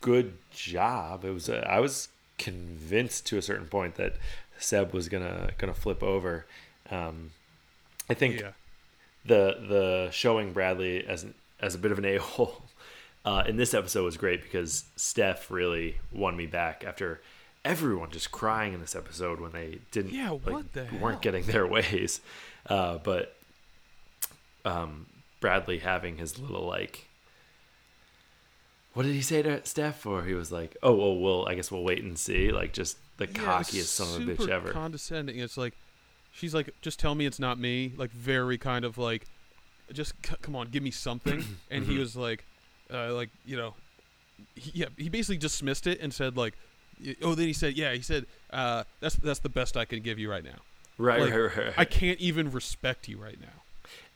[0.00, 1.24] good job.
[1.24, 4.14] It was a, I was convinced to a certain point that
[4.58, 6.46] Seb was gonna gonna flip over.
[6.90, 7.32] Um,
[8.08, 8.52] I think Yeah.
[9.24, 12.62] The the showing Bradley as an, as a bit of an a hole
[13.24, 17.20] uh, in this episode was great because Steph really won me back after
[17.64, 21.44] everyone just crying in this episode when they didn't Yeah, like, what the weren't getting
[21.44, 22.20] their ways.
[22.66, 23.34] Uh, but
[24.64, 25.06] um,
[25.40, 27.06] Bradley having his little like.
[28.94, 30.06] What did he say to Steph?
[30.06, 32.96] Or he was like, "Oh, well, well, I guess we'll wait and see." Like just
[33.18, 34.72] the Yeah, cockiest son of a bitch ever.
[34.72, 35.38] Condescending.
[35.38, 35.74] It's like
[36.38, 39.26] she's like, "Just tell me it's not me." Like very kind of like,
[39.92, 41.92] "Just c- come on, give me something." and Mm-hmm.
[41.92, 42.44] he was like,
[42.92, 43.74] uh, like you know,
[44.54, 46.54] he, yeah, he basically dismissed it and said like,
[47.22, 50.18] "Oh." Then he said, "Yeah." He said, uh, "That's that's the best I can give
[50.18, 50.60] you right now.
[50.96, 51.74] right, like, right, right, right.
[51.76, 53.48] I can't even respect you right now."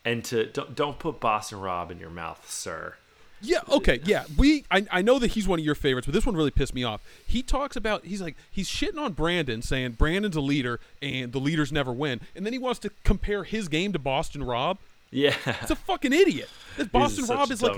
[0.04, 2.96] and to don't, don't put Boston Rob in your mouth, sir.
[3.42, 3.60] Yeah.
[3.70, 4.00] Okay.
[4.04, 4.24] Yeah.
[4.36, 4.64] We.
[4.70, 6.84] I, I know that he's one of your favorites, but this one really pissed me
[6.84, 7.00] off.
[7.26, 8.04] He talks about.
[8.04, 12.20] He's like he's shitting on Brandon, saying Brandon's a leader and the leaders never win,
[12.36, 14.78] and then he wants to compare his game to Boston Rob.
[15.10, 16.48] Yeah, It's a fucking idiot.
[16.76, 17.76] This Boston Rob is like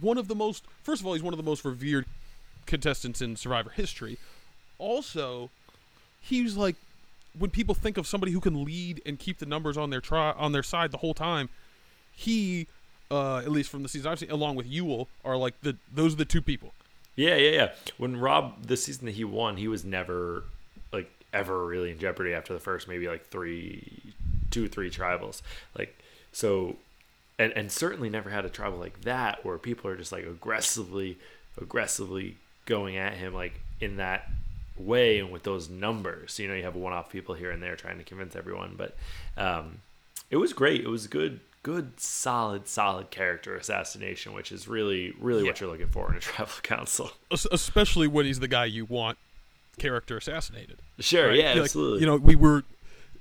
[0.00, 0.64] one of the most.
[0.82, 2.06] First of all, he's one of the most revered
[2.66, 4.18] contestants in Survivor history.
[4.78, 5.50] Also,
[6.20, 6.74] he's like
[7.38, 10.32] when people think of somebody who can lead and keep the numbers on their tri-
[10.32, 11.48] on their side the whole time.
[12.14, 12.66] He,
[13.12, 16.14] uh, at least from the season I've seen, along with Yul, are like the those
[16.14, 16.72] are the two people.
[17.14, 17.72] yeah, yeah, yeah.
[17.98, 20.44] When Rob the season that he won, he was never
[20.92, 24.14] like ever really in jeopardy after the first maybe like three,
[24.50, 25.42] two, three tribals.
[25.78, 25.96] Like
[26.32, 26.76] so,
[27.38, 31.18] and and certainly never had a tribal like that where people are just like aggressively,
[31.60, 34.30] aggressively going at him like in that
[34.78, 36.38] way and with those numbers.
[36.38, 38.96] You know, you have one-off people here and there trying to convince everyone, but
[39.36, 39.78] um,
[40.30, 40.80] it was great.
[40.80, 45.88] It was good, good, solid, solid character assassination, which is really, really what you're looking
[45.88, 47.10] for in a tribal council.
[47.30, 49.18] Especially when he's the guy you want
[49.78, 50.78] character assassinated.
[50.98, 51.38] Sure, right?
[51.38, 52.00] yeah, Like, absolutely.
[52.00, 52.64] you know, we were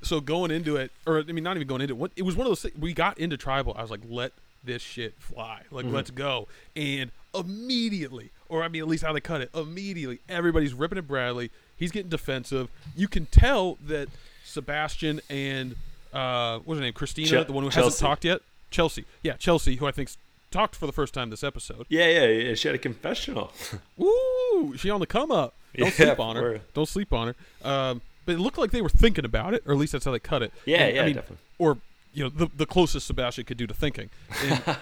[0.01, 1.97] so going into it, or I mean, not even going into it.
[1.97, 2.62] What, it was one of those.
[2.63, 3.75] Things, we got into tribal.
[3.77, 4.32] I was like, let
[4.63, 5.62] this shit fly.
[5.71, 5.95] Like, Mm-hmm.
[5.95, 6.47] let's go.
[6.75, 11.08] And immediately, or I mean, at least how they cut it, immediately, everybody's ripping at
[11.08, 11.51] Bradley.
[11.77, 12.69] He's getting defensive.
[12.95, 14.08] You can tell that
[14.43, 15.75] Sebastian and
[16.13, 19.06] uh, what's her name, Christina, the one who hasn't talked yet, Chelsea.
[19.24, 20.17] Yeah, Chelsea, who I think's
[20.52, 21.86] talked for the first time this episode.
[21.89, 22.54] yeah, yeah, yeah.
[22.56, 23.52] She had a confessional.
[24.02, 25.54] Ooh, she on the come up.
[25.76, 26.62] Don't Yeah, sleep on her.
[26.74, 27.67] Don't sleep on her.
[27.67, 30.12] Um, but it looked like they were thinking about it, or at least that's how
[30.12, 30.52] they cut it.
[30.65, 31.38] Yeah, And, yeah, I mean, definitely.
[31.58, 31.78] Or
[32.13, 34.10] you know, the the closest Sebastian could do to thinking.
[34.43, 34.62] And,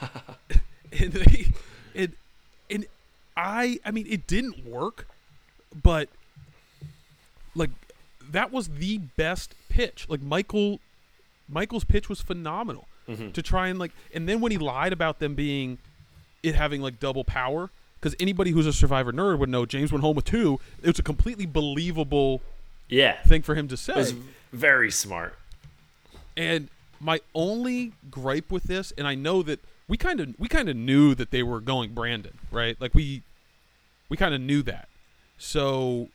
[0.99, 1.47] and they,
[1.95, 2.13] and
[2.69, 2.85] and
[3.37, 5.07] I, I mean, it didn't work,
[5.83, 6.09] but
[7.55, 7.69] like
[8.31, 10.05] that was the best pitch.
[10.09, 10.79] Like Michael,
[11.49, 13.31] Michael's pitch was phenomenal Mm-hmm.
[13.31, 15.79] to try and like, and then when he lied about them being
[16.43, 20.03] it having like double power, because anybody who's a Survivor nerd would know James went
[20.03, 20.59] home with two.
[20.83, 22.41] It was a completely believable
[22.87, 23.93] Yeah, thing for him to say.
[23.93, 24.13] it was
[24.53, 25.35] very smart.
[26.37, 26.69] And
[27.01, 30.75] my only gripe with this, and I know that we kind of we kind of
[30.75, 32.79] knew that they were going Brandon, right?
[32.79, 33.23] Like we
[34.07, 34.87] we kind of knew that.
[35.39, 36.09] So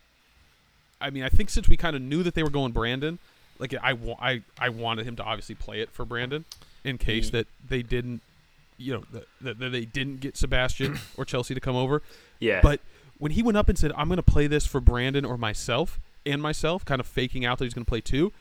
[1.00, 3.18] I mean, I think since we kind of knew that they were going Brandon,
[3.58, 6.44] like I, wa- I I wanted him to obviously play it for Brandon
[6.84, 8.20] in case Ye- that they didn't
[8.76, 12.02] you know that they didn't get Sebastian or Chelsea to come over.
[12.40, 12.80] Yeah, But
[13.18, 15.98] when he went up and said, "I'm going to play this for Brandon or myself
[16.26, 18.32] and myself," kind of faking out that he's going to play two,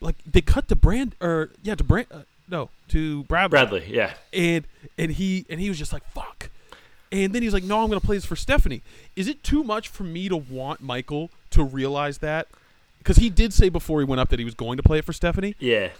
[0.00, 4.14] like they cut to Brand or yeah to Brand uh, no to Bradley, Bradley, yeah,
[4.32, 4.64] and
[4.96, 6.48] and he and he was just like fuck,
[7.12, 8.80] and then he's like, "No, I'm going to play this for Stephanie."
[9.14, 12.48] Is it too much for me to want Michael to realize that?
[12.98, 15.04] Because he did say before he went up that he was going to play it
[15.04, 15.54] for Stephanie.
[15.58, 15.90] yeah.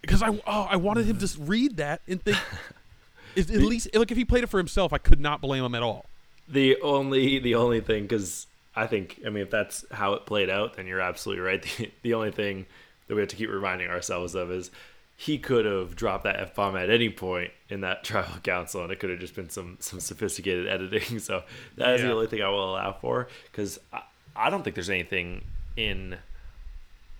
[0.00, 2.36] Because I oh I wanted him to read that and think.
[3.36, 5.74] Is at least like if he played it for himself, I could not blame him
[5.74, 6.04] at all.
[6.48, 10.50] The only the only thing because I think I mean if that's how it played
[10.50, 11.62] out, then you're absolutely right.
[11.78, 12.66] The, the only thing
[13.06, 14.70] that we have to keep reminding ourselves of is
[15.16, 18.92] he could have dropped that f bomb at any point in that tribal council, and
[18.92, 21.18] it could have just been some some sophisticated editing.
[21.20, 21.44] So
[21.76, 22.08] that is Yeah.
[22.08, 24.02] the only thing I will allow for because I,
[24.36, 25.44] I don't think there's anything
[25.76, 26.18] in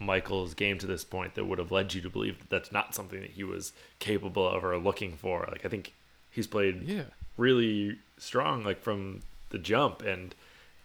[0.05, 2.95] Michael's game to this point that would have led you to believe that that's not
[2.95, 5.47] something that he was capable of or looking for.
[5.51, 5.93] Like I think
[6.31, 7.05] he's played Yeah.
[7.37, 10.35] really strong like from the jump and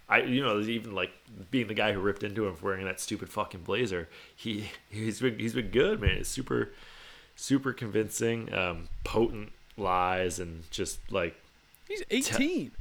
[0.09, 1.11] I you know even like
[1.51, 5.19] being the guy who ripped into him for wearing that stupid fucking blazer he he's
[5.19, 6.71] been he's been good man it's super
[7.35, 11.35] super convincing um potent lies and just like
[11.87, 12.71] He's 18.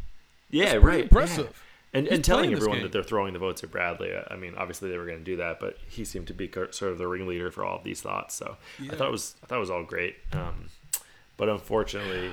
[0.51, 1.47] yeah pretty right impressive.
[1.47, 1.53] yeah.
[1.97, 4.91] And and telling everyone that they're throwing the votes at Bradley I- I mean obviously
[4.91, 7.51] they were going to do that but he seemed to be sort of the ringleader
[7.51, 8.57] for all of these thoughts so
[8.91, 10.69] I thought it was I thought it was all great um
[11.37, 12.31] but unfortunately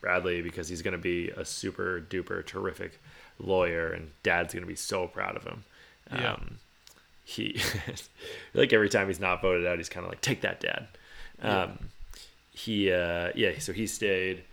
[0.00, 3.00] Bradley because he's going to be a super duper terrific
[3.38, 5.64] lawyer and dad's going to be so proud of him.
[6.12, 6.34] Yeah.
[6.34, 6.58] Um,
[7.24, 7.58] he
[8.54, 10.88] like every time he's not voted out, he's kind of like, take that dad.
[11.40, 11.88] Um,
[12.52, 14.44] he, uh, yeah, so he stayed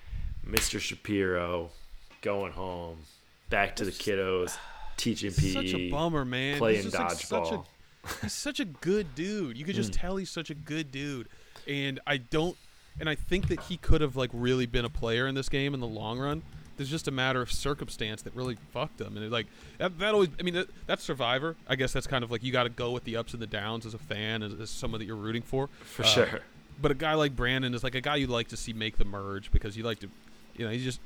[0.48, 0.80] Mr.
[0.80, 1.70] Shapiro
[2.22, 3.00] going home
[3.52, 4.58] back to the kiddos,
[4.98, 5.52] teaching PE.
[5.54, 6.58] Such a bummer, man.
[6.58, 7.66] playing he's just, like, such dodgeball.
[8.04, 9.56] a, he's such a good dude.
[9.58, 9.80] You could Mm.
[9.80, 11.28] just tell he's such a good dude.
[11.68, 12.58] And I don't
[13.00, 15.74] and I think that he could have like really been a player in this game
[15.76, 16.42] in the long run.
[16.78, 19.16] There's just a matter of circumstance that really fucked him.
[19.16, 19.46] And it, like
[19.78, 21.56] that, that always I mean that, that's Survivor.
[21.68, 23.48] I guess that's kind of like you got to go with the ups and the
[23.48, 25.68] downs as a fan as, as someone that you're rooting for.
[25.84, 26.40] For Uh, sure.
[26.82, 29.06] But a guy like Brandon is like a guy you'd like to see make the
[29.06, 30.10] merge because you like to,
[30.58, 31.00] you know, he's just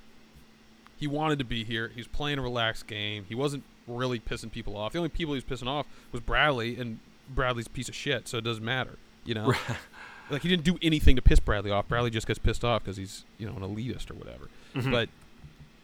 [0.98, 1.90] he wanted to be here.
[1.90, 3.26] He was playing a relaxed game.
[3.28, 4.94] He wasn't really pissing people off.
[4.94, 8.38] The only people he was pissing off was Bradley, and Bradley's piece of shit, so
[8.38, 8.98] it doesn't matter.
[9.26, 9.54] You know,
[10.30, 11.88] like he didn't do anything to piss Bradley off.
[11.88, 14.50] Bradley just gets pissed off because he's you know an elitist or whatever.
[14.76, 14.92] Mhm.
[14.92, 15.10] But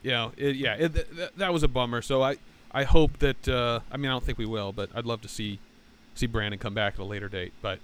[0.04, 2.02] you know, it, yeah, it, th- th- that was a bummer.
[2.02, 2.38] So I
[2.71, 5.28] I hope that uh, I mean I don't think we will, but I'd love to
[5.28, 5.60] see
[6.15, 7.54] see Brandon come back at a later date.
[7.62, 7.80] But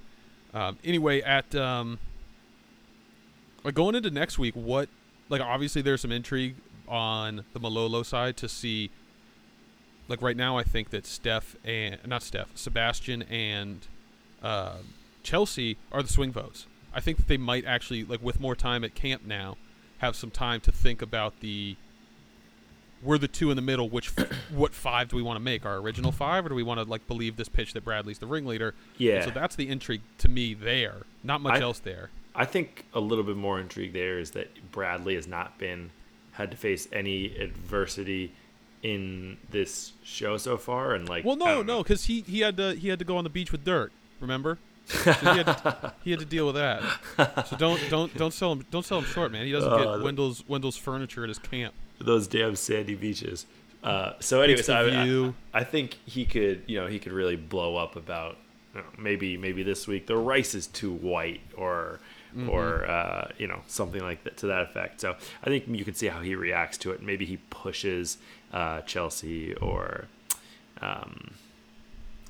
[0.54, 2.00] um, anyway, at um,
[3.64, 4.90] like going into next week, what
[5.30, 6.56] like obviously there's some intrigue
[6.88, 8.90] on the Malolo side to see.
[10.08, 13.86] Like right now, I think that Steph and not Steph, Sebastian and
[14.42, 14.78] uh,
[15.22, 16.66] Chelsea are the swing votes.
[16.94, 19.58] I think that they might actually like with more time at camp now,
[19.98, 21.76] have some time to think about the.
[23.04, 23.90] We're the two in the middle.
[23.90, 24.08] Which,
[24.50, 25.66] what five do we want to make?
[25.66, 28.26] Our original five, or do we want to like believe this pitch that Bradley's the
[28.28, 28.74] ringleader?
[28.98, 29.26] Yeah.
[29.26, 31.02] So that's the intrigue to me there.
[31.24, 32.10] Not much I- else there.
[32.34, 35.90] I think a little bit more intrigue there is that Bradley has not been
[36.38, 38.32] had to face any adversity
[38.84, 42.74] in this show so far, and like Well, no, no, because he he had to
[42.76, 43.92] he had to go on the beach with dirt.
[44.20, 44.58] Remember?
[44.86, 46.82] So he, had to, he had to deal with that.
[47.48, 49.46] So don't don't don't sell him don't sell him short, man.
[49.46, 51.74] He doesn't Oh, get the- Wendell's Wendell's furniture at his camp.
[52.00, 53.46] those damn sandy beaches.
[53.84, 55.62] Uh, so, anyways, the I, I.
[55.62, 58.38] I think he could, you know, he could really blow up about
[58.74, 62.00] you know, maybe maybe this week the rice is too white or
[62.38, 62.50] Mm-hmm.
[62.50, 65.02] or uh, you know something like that to that effect.
[65.02, 67.02] So I think you can see how he reacts to it.
[67.02, 68.18] Maybe he pushes
[68.54, 70.06] uh, Chelsea or
[70.82, 71.32] um,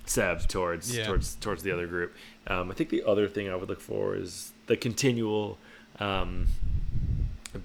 [0.06, 1.06] Seb towards Yeah.
[1.06, 2.16] towards towards the other group.
[2.48, 5.58] Um, I think the other thing I would look for is the continual
[6.00, 6.48] um,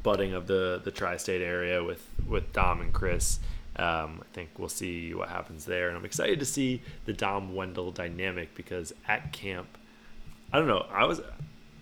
[0.02, 3.38] budding of the the tri-state area with with Dom and Chris.
[3.76, 7.54] Um, I think we'll see what happens there, and I'm excited to see the Dom
[7.54, 9.68] Wendell dynamic because at camp,
[10.52, 11.20] I don't know, I was.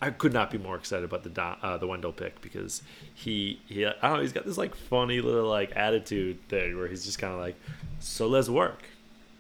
[0.03, 2.83] I could not be more excited about the uh, the Wendell pick because
[3.15, 6.89] he he I don't know he's got this like funny little like attitude thing where
[6.89, 7.57] he's just kind of like
[7.99, 8.83] so let's work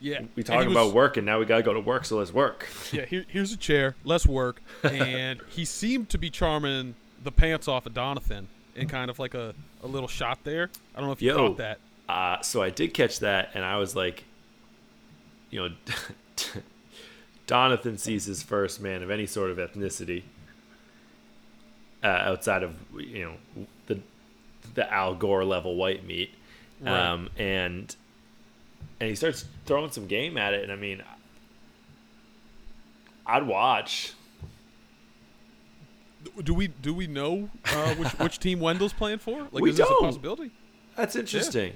[0.00, 2.68] Yeah, we talking about work and now we gotta go to work so let's work
[2.92, 3.96] Yeah, here, here's a chair.
[4.04, 4.60] Let's work.
[4.84, 9.34] And he seemed to be charming the pants off of Donathan in kind of like
[9.34, 10.70] a, a little shot there.
[10.94, 11.36] I don't know if you Yo.
[11.48, 11.78] caught that.
[12.08, 14.24] Uh, so I did catch that, and I was like,
[15.50, 15.74] you know,
[17.46, 20.24] Donathan sees his first man of any sort of ethnicity
[22.02, 23.24] uh, outside of you
[23.56, 24.00] know the
[24.74, 26.34] the Al Gore level white meat,
[26.80, 26.92] Right.
[27.10, 27.94] um, and
[29.00, 31.02] and he starts throwing some game at it, and I mean,
[33.26, 34.12] I'd watch.
[36.44, 39.40] Do we do we know uh, which which team Wendell's playing for?
[39.50, 40.02] Like, We is this don't.
[40.04, 40.50] a possibility?
[40.96, 41.74] That's interesting.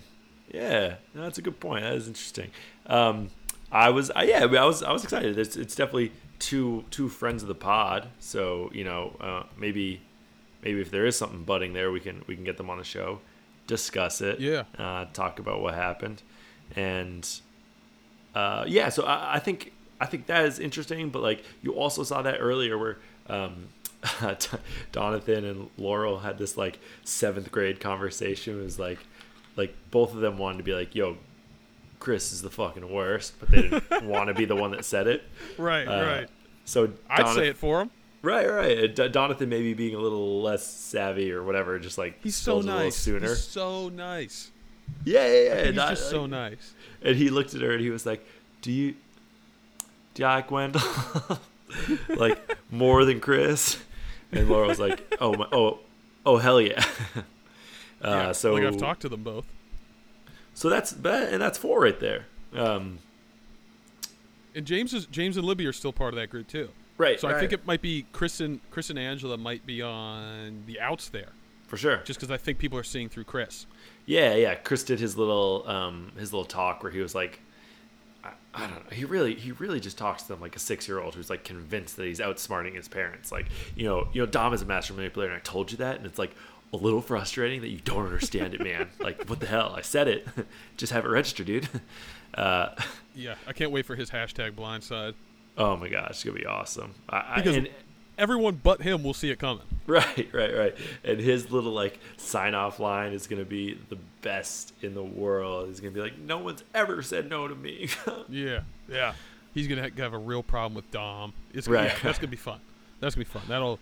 [0.52, 1.82] Yeah, no, that's a good point.
[1.82, 2.50] That is interesting.
[2.87, 3.30] Um,
[3.72, 5.38] I was, I, yeah, I was, I was excited.
[5.38, 8.08] It's, it's definitely two two friends of the pod.
[8.20, 10.02] So you know, uh, maybe
[10.64, 12.85] maybe if there is something budding there, we can we can get them on the
[12.85, 13.20] show,
[13.66, 14.40] discuss it.
[14.40, 14.64] Yeah.
[14.79, 16.22] Uh, talk about what happened,
[16.74, 17.29] and
[18.35, 18.88] uh, yeah.
[18.88, 21.11] So I, I think I think that is interesting.
[21.11, 22.98] But like you also saw that earlier where.
[23.29, 23.68] Um,
[24.92, 28.61] Donathan and Laurel had this like seventh grade conversation.
[28.61, 28.98] It was like,
[29.57, 31.16] like both of them wanted to be like, "Yo,
[32.00, 35.07] Chris is the fucking worst," but they didn't want to be the one that said
[35.07, 35.22] it.
[35.57, 36.29] Right, Uh, right.
[36.66, 37.90] So I'd say it for him.
[38.24, 38.94] Right, right.
[38.94, 42.96] D- Donathan maybe being a little less savvy or whatever, just like He's so nice.
[42.96, 43.28] sooner.
[43.28, 44.50] He's so nice.
[45.04, 45.64] yeah, yeah, yeah.
[45.70, 46.74] He's I- just so like- nice.
[47.02, 48.26] And he looked at her and he was like,
[48.62, 48.94] "Do you,
[50.14, 50.80] do you like Wendell?
[52.16, 53.76] like more than Chris?"
[54.32, 55.80] And Laura was like, "Oh, my, oh,
[56.24, 56.82] oh, hell yeah."
[57.16, 57.22] uh,
[58.02, 59.44] Yeah, so, like I've talked to them both.
[60.54, 62.24] so that's that, and that's four right there.
[62.54, 63.00] Um,
[64.54, 66.70] And James is James and Libby are still part of that group too.
[66.98, 67.18] Right.
[67.18, 70.80] So I think it might be Chris and Chris and Angela might be on the
[70.80, 71.33] outs there,
[71.66, 71.98] for sure.
[72.04, 73.66] just because I think people are seeing through Chris.
[74.07, 74.54] Yeah, yeah.
[74.54, 77.40] Chris did his little um his little talk where he was like
[78.24, 78.90] I, I don't know.
[78.90, 81.44] He really he really just talks to them like a six year old who's like
[81.44, 83.30] convinced that he's outsmarting his parents.
[83.30, 85.96] Like, you know, you know, Dom is a master manipulator and I told you that
[85.96, 86.35] and it's like
[86.72, 88.88] a little frustrating that you don't understand it, man.
[88.98, 89.74] like, what the hell?
[89.76, 90.26] I said it.
[90.76, 91.68] just have it registered, dude.
[92.35, 92.74] Uh
[93.14, 95.14] Yeah, I can't wait for his hashtag blindside.
[95.58, 96.94] Oh my gosh, it's gonna be awesome.
[97.08, 97.68] I, I, Because and,
[98.18, 99.62] everyone but him will see it coming.
[99.86, 100.74] Right, right, right.
[101.04, 105.68] And his little like sign off line is gonna be the best in the world.
[105.68, 107.88] He's gonna be like, No one's ever said no to me.
[108.30, 109.12] Yeah, yeah.
[109.52, 111.34] He's gonna have a real problem with Dom.
[111.52, 111.88] It's Right.
[111.88, 112.60] yeah, that's gonna be fun.
[113.00, 113.42] That's gonna be fun.
[113.46, 113.78] That'll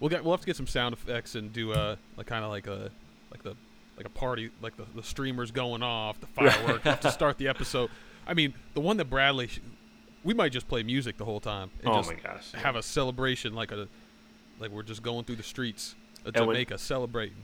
[0.00, 2.50] we'll get we'll have to get some sound effects and do a like kind of
[2.50, 2.90] like a
[3.30, 3.56] like the
[3.96, 7.88] like a party like the, the streamers going off the fireworks to start the episode.
[8.26, 9.48] I mean the one that Bradley
[10.24, 12.52] we might just play music the whole time and oh just my gosh.
[12.52, 13.88] have a celebration like a
[14.60, 17.36] like we're just going through the streets of And when- Jamaica celebrating.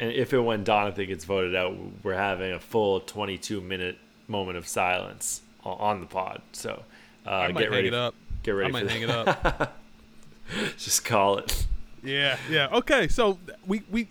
[0.00, 3.96] And if and when Donathan gets voted out, we're having a full 22 minute
[4.26, 6.42] moment of silence on the pod.
[6.52, 6.82] So
[7.26, 7.88] uh, I might get hang ready.
[7.88, 8.14] it up.
[8.42, 9.78] Get ready I might hang it up.
[10.76, 11.66] Just call it.
[12.02, 12.68] Yeah, yeah.
[12.72, 14.08] Okay, so we we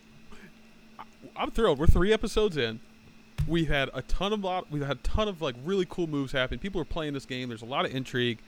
[1.36, 1.80] I'm thrilled.
[1.80, 2.80] We're three episodes in.
[3.48, 4.72] We've had a ton of lot.
[4.72, 6.60] We've had a ton of like really cool moves happen.
[6.60, 7.50] People are playing this game.
[7.50, 8.40] There's a lot of intrigue.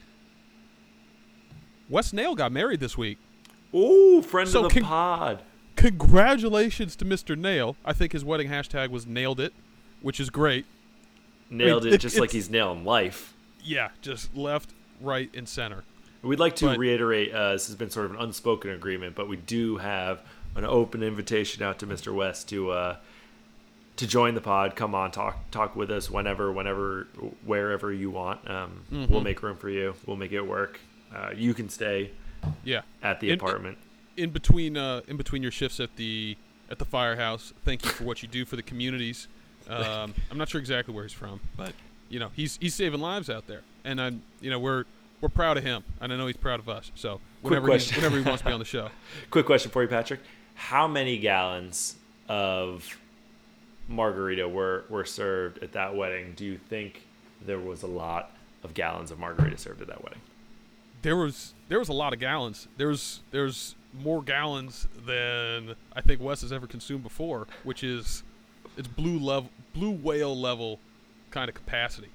[1.90, 3.18] Wes Nale got married this week.
[3.74, 5.42] Ooh, friend So of the can- pod.
[5.76, 7.38] Congratulations to Mr.
[7.38, 7.76] Nale.
[7.84, 9.54] I think his wedding hashtag was nailed it,
[10.02, 10.66] which is great.
[11.50, 13.34] Nailed it- it just like he's nailing life.
[13.62, 14.70] Yeah, just left,
[15.02, 15.84] right, and center.
[16.22, 19.28] We'd like to But- reiterate uh, this has been sort of an unspoken agreement, but
[19.28, 20.22] we do have
[20.56, 22.14] an open invitation out to Mr.
[22.14, 22.96] West to uh,
[23.98, 24.76] to join the pod.
[24.76, 27.08] Come on, talk talk with us whenever, whenever,
[27.46, 28.50] wherever you want.
[28.50, 29.12] Um, Mm-hmm.
[29.12, 29.96] We'll make room for you.
[30.06, 30.80] We'll make it work.
[31.16, 32.12] Uh, you can stay
[32.64, 32.82] Yeah.
[33.02, 33.78] at the In- apartment.
[34.18, 36.38] in between uh, in between your shifts at the
[36.70, 37.54] at the firehouse.
[37.64, 39.28] Thank you for what you do for the communities.
[39.68, 41.74] Um, I'm not sure exactly where he's from, but
[42.08, 44.84] you know he's he's saving lives out there, and I'm you know we're
[45.22, 46.92] we're proud of him, and I know he's proud of us.
[46.94, 48.90] So whenever he, whenever he wants to be on the show,
[49.32, 50.20] Quick question for you, Patrick.
[50.54, 51.96] How many gallons
[52.30, 52.88] of
[53.88, 56.34] margarita were, were served at that wedding?
[56.36, 57.06] Do you think
[57.46, 58.32] there was a lot
[58.64, 60.22] of gallons of margarita served at that wedding?
[61.06, 62.68] there was there was a lot of gallons.
[62.78, 68.24] There's there's more gallons than I think Wes has ever consumed before, which is
[68.76, 70.80] it's blue level blue whale level
[71.30, 72.10] kind of capacity.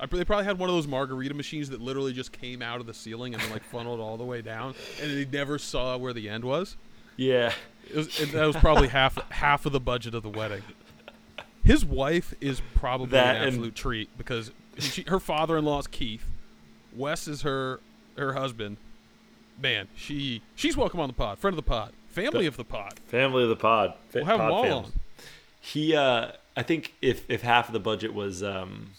[0.00, 2.86] I, they probably had one of those margarita machines that literally just came out of
[2.86, 6.30] the ceiling and like funneled all the way down, and they never saw where the
[6.30, 6.76] end was.
[7.18, 7.52] Yeah.
[7.90, 10.62] It was that was probably half half of the budget of the wedding.
[11.64, 16.24] His wife is probably That an and- absolute treat because she, her father-in-law is Keith.
[16.94, 17.80] Wes is her
[18.16, 18.76] her husband.
[19.60, 22.94] Man, she she's welcome on the pod, friend of the pod, family of the pod.
[23.06, 23.94] Family of the pod.
[24.12, 24.84] We'll have them pod all fams.
[24.86, 24.92] on.
[25.60, 28.90] He, uh, I think if if half of the budget was um,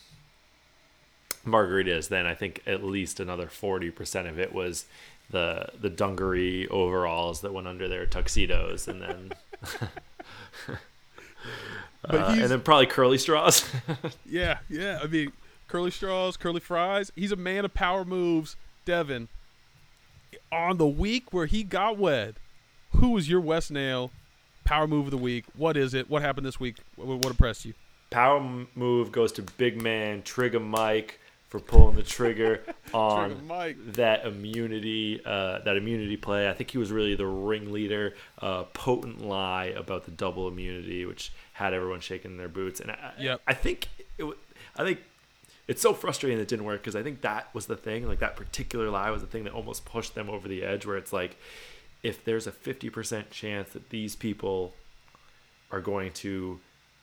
[1.45, 4.85] margaritas, then I think at least another forty percent of it was
[5.29, 9.33] the the dungaree overalls that went under their tuxedos, and then
[12.05, 13.69] uh, he's and then probably curly straws.
[14.25, 14.99] yeah, yeah.
[15.01, 15.31] I mean,
[15.67, 17.11] curly straws, curly fries.
[17.15, 18.55] He's a man of power moves.
[18.85, 19.29] Devin,
[20.51, 22.35] on the week where he got wed,
[22.97, 24.11] who was your West Nale
[24.65, 25.45] power move of the week?
[25.55, 26.09] What is it?
[26.09, 26.77] What happened this week?
[26.95, 27.73] What, what impressed you?
[28.09, 31.19] Power move goes to big man Trigger Mike
[31.53, 32.63] for pulling the trigger
[32.95, 36.49] on Trigger that immunity uh, that immunity play.
[36.49, 38.15] I think he was really the ringleader.
[38.39, 42.79] Uh, potent lie about the double immunity, which had everyone shaking their boots.
[42.79, 43.41] And I, Yep.
[43.45, 43.87] I think
[44.17, 44.25] it,
[44.75, 45.01] I think
[45.67, 48.07] it's so frustrating that it didn't work because I think that was the thing.
[48.07, 50.87] Like that particular lie was the thing that almost pushed them over the edge.
[50.87, 51.37] Where it's like,
[52.01, 54.73] if there's a fifty percent chance that these people
[55.69, 56.59] are going to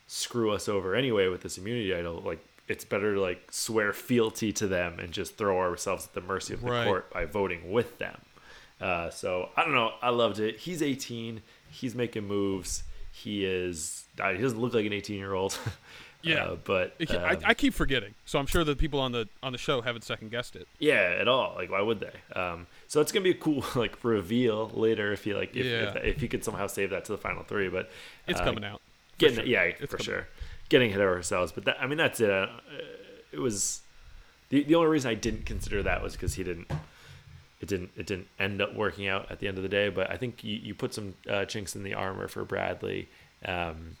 [0.07, 4.51] screw us over anyway with this immunity idol, like it's better to like swear fealty
[4.53, 6.85] to them and just throw ourselves at the mercy of the Right.
[6.85, 8.19] court by voting with them.
[8.79, 9.91] Uh, so I don't know.
[10.01, 10.57] I loved it.
[10.57, 11.41] He's 18.
[11.69, 12.83] He's making moves.
[13.11, 14.05] He is.
[14.19, 15.57] uh, He doesn't look like an 18 year old.
[16.23, 16.43] Yeah.
[16.49, 19.27] Uh, but It- I, um, I keep forgetting, so I'm sure the people on the
[19.41, 20.67] on the show haven't second guessed it.
[20.77, 21.55] yeah, at all.
[21.55, 22.39] Like, why would they?
[22.39, 25.95] Um, so it's gonna be a cool like reveal later if you like if Yeah.
[25.95, 27.69] if, if you could somehow save that to the final three.
[27.69, 27.89] But
[28.27, 28.81] It's uh, coming out.
[29.17, 29.45] getting sure.
[29.45, 30.05] yeah It's for coming.
[30.05, 30.27] sure
[30.71, 32.47] getting ahead of ourselves but that, i mean that's it uh,
[33.33, 33.81] it was
[34.47, 36.71] the, the only reason i didn't consider that was because he didn't
[37.59, 40.09] it didn't it didn't end up working out at the end of the day but
[40.09, 43.09] i think you, you put some uh, chinks in the armor for bradley
[43.45, 43.97] um,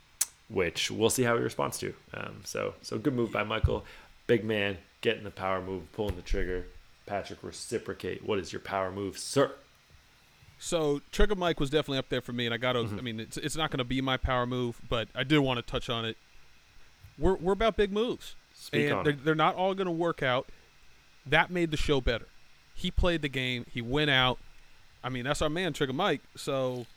[0.47, 3.83] which we'll see how he responds to um, so so good move by michael
[4.27, 6.67] big man getting the power move pulling the trigger
[7.05, 9.51] patrick reciprocate what is your power move sir
[10.63, 12.83] So Trigger Mike was definitely up there for me, and I got to.
[12.83, 12.99] Mm-hmm.
[12.99, 15.57] I mean, it's it's not going to be my power move, but I did want
[15.57, 16.17] to touch on it.
[17.21, 20.47] We're we're about big moves, Speak and they're, they're not all going to work out.
[21.25, 22.27] That made the show better.
[22.73, 23.65] He played the game.
[23.71, 24.39] He went out.
[25.03, 26.21] I mean, that's our man, Trigger Mike.
[26.35, 26.87] So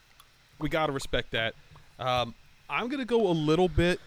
[0.59, 1.53] we got to respect that.
[1.99, 2.33] Um,
[2.69, 3.99] I'm going to go a little bit.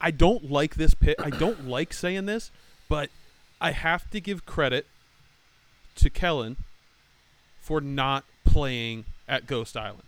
[0.00, 1.16] I don't like this pit.
[1.22, 2.50] I don't like saying this,
[2.88, 3.10] but
[3.60, 4.86] I have to give credit
[5.96, 6.56] to Kellyn
[7.60, 10.02] for not playing at Ghost Island.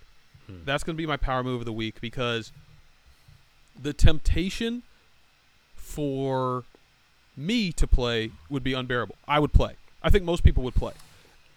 [0.64, 2.52] That's going to be my power move of the week because
[3.80, 4.82] the temptation
[5.88, 6.64] for
[7.36, 9.16] me to play would be unbearable.
[9.26, 9.76] I would play.
[10.02, 10.92] I think most people would play.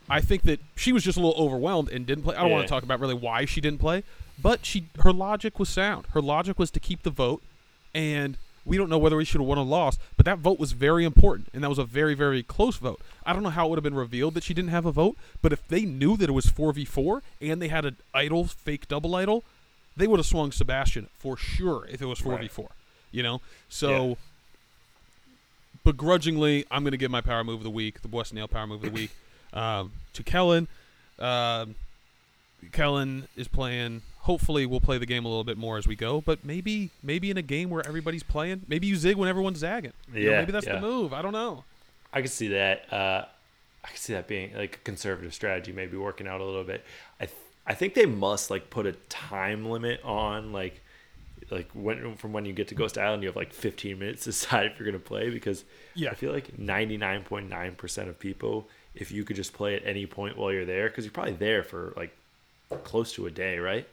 [0.10, 2.36] I think that she was just a little overwhelmed and didn't play.
[2.36, 4.04] I don't want to talk about really why she didn't play,
[4.42, 6.08] but she her logic was sound.
[6.14, 7.42] Her logic was to keep the vote,
[7.94, 10.72] and we don't know whether we should have won or lost, but that vote was
[10.74, 13.02] very important, and that was a very very close vote.
[13.26, 15.18] I don't know how it would have been revealed that she didn't have a vote,
[15.42, 18.46] but if they knew that it was four v four and they had an idol
[18.46, 19.44] fake double idol,
[19.96, 22.72] they would have swung Sebastian for sure if it was four v four.
[23.12, 24.16] You know, so Yeah.
[25.84, 28.68] begrudgingly, I'm going to give my power move of the week, the West Nale power
[28.68, 29.12] move of the week,
[29.54, 30.68] um, to Kellyn.
[31.20, 31.76] Um,
[32.72, 34.02] Kellyn is playing.
[34.22, 36.22] Hopefully, we'll play the game a little bit more as we go.
[36.22, 39.94] But maybe, maybe in a game where everybody's playing, maybe you zig when everyone's zagging.
[40.14, 40.76] You know, Yeah, maybe that's yeah.
[40.76, 41.12] the move.
[41.12, 41.64] I don't know.
[42.14, 42.92] I could see that.
[42.94, 43.26] Uh,
[43.84, 46.86] I could see that being like a conservative strategy, maybe working out a little bit.
[47.20, 50.82] I th- I think they must like put a time limit on like
[51.52, 54.30] like when from when you get to Ghost Island, you have like 15 minutes to
[54.30, 56.12] decide if you're gonna play because Yeah.
[56.12, 60.38] I feel like 99.9 percent of people, if you could just play at any point
[60.38, 62.16] while you're there, because you're probably there for like
[62.84, 63.88] close to a day, right?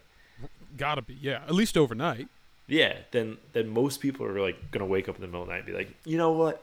[0.77, 1.43] Gotta be, yeah.
[1.47, 2.29] At least overnight.
[2.67, 5.53] Yeah, then then most people are like gonna wake up in the middle of the
[5.55, 6.63] night and be like, you know what,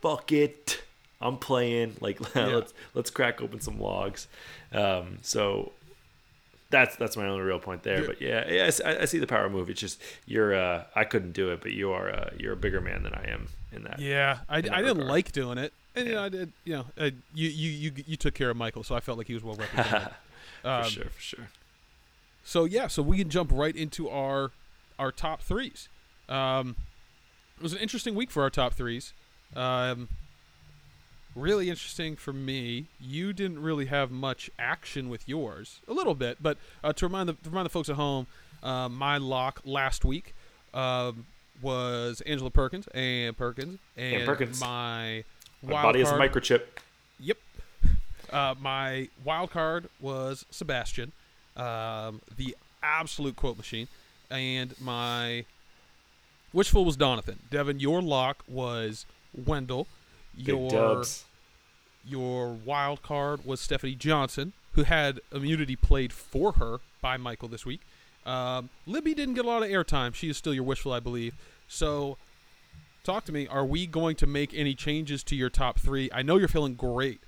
[0.00, 0.82] fuck it,
[1.20, 1.96] I'm playing.
[2.00, 4.28] Like let's let's crack open some logs.
[4.72, 5.72] Um, so
[6.74, 8.00] that's that's my only real point there.
[8.00, 8.06] Yeah.
[8.06, 9.70] But yeah, yeah, I I, I see the power move.
[9.70, 12.80] It's just you're uh, I couldn't do it, but you are uh, you're a bigger
[12.80, 13.98] man than I am in that.
[14.00, 16.52] Yeah, I, I that didn't like doing it, and you know, I did.
[16.64, 19.28] You know, uh, you, you you you took care of Michael, so I felt like
[19.28, 20.08] he was well represented.
[20.62, 21.48] for Um, sure, for sure.
[22.42, 24.50] So yeah, so we can jump right into our
[24.98, 25.88] our top threes.
[26.28, 26.76] Um,
[27.56, 29.12] it was an interesting week for our top threes.
[29.54, 30.08] Um,
[31.34, 32.86] really interesting for me.
[33.00, 37.28] You didn't really have much action with yours, a little bit, but uh, to remind
[37.28, 38.26] the to remind the folks at home,
[38.62, 40.34] uh, my lock last week
[40.72, 41.26] um,
[41.60, 44.60] was Angela Perkins and Perkins and Perkins.
[44.60, 45.24] my
[45.62, 46.62] My body is a microchip.
[47.20, 47.38] Yep.
[48.32, 51.12] Uh, my wild card was Sebastian,
[51.56, 53.86] um, the absolute quote machine,
[54.30, 55.44] and my
[56.52, 57.36] wishful was Donathan.
[57.50, 59.86] Devin, your lock was Wendell.
[60.36, 61.04] Your
[62.06, 67.64] your wild card was Stephanie Johnson, who had immunity played for her by Michael this
[67.64, 67.80] week.
[68.26, 70.14] Um, Libby didn't get a lot of airtime.
[70.14, 71.34] She is still your wishful, I believe.
[71.68, 72.16] So,
[73.04, 73.46] talk to me.
[73.46, 76.10] Are we going to make any changes to your top three?
[76.12, 77.20] I know you're feeling great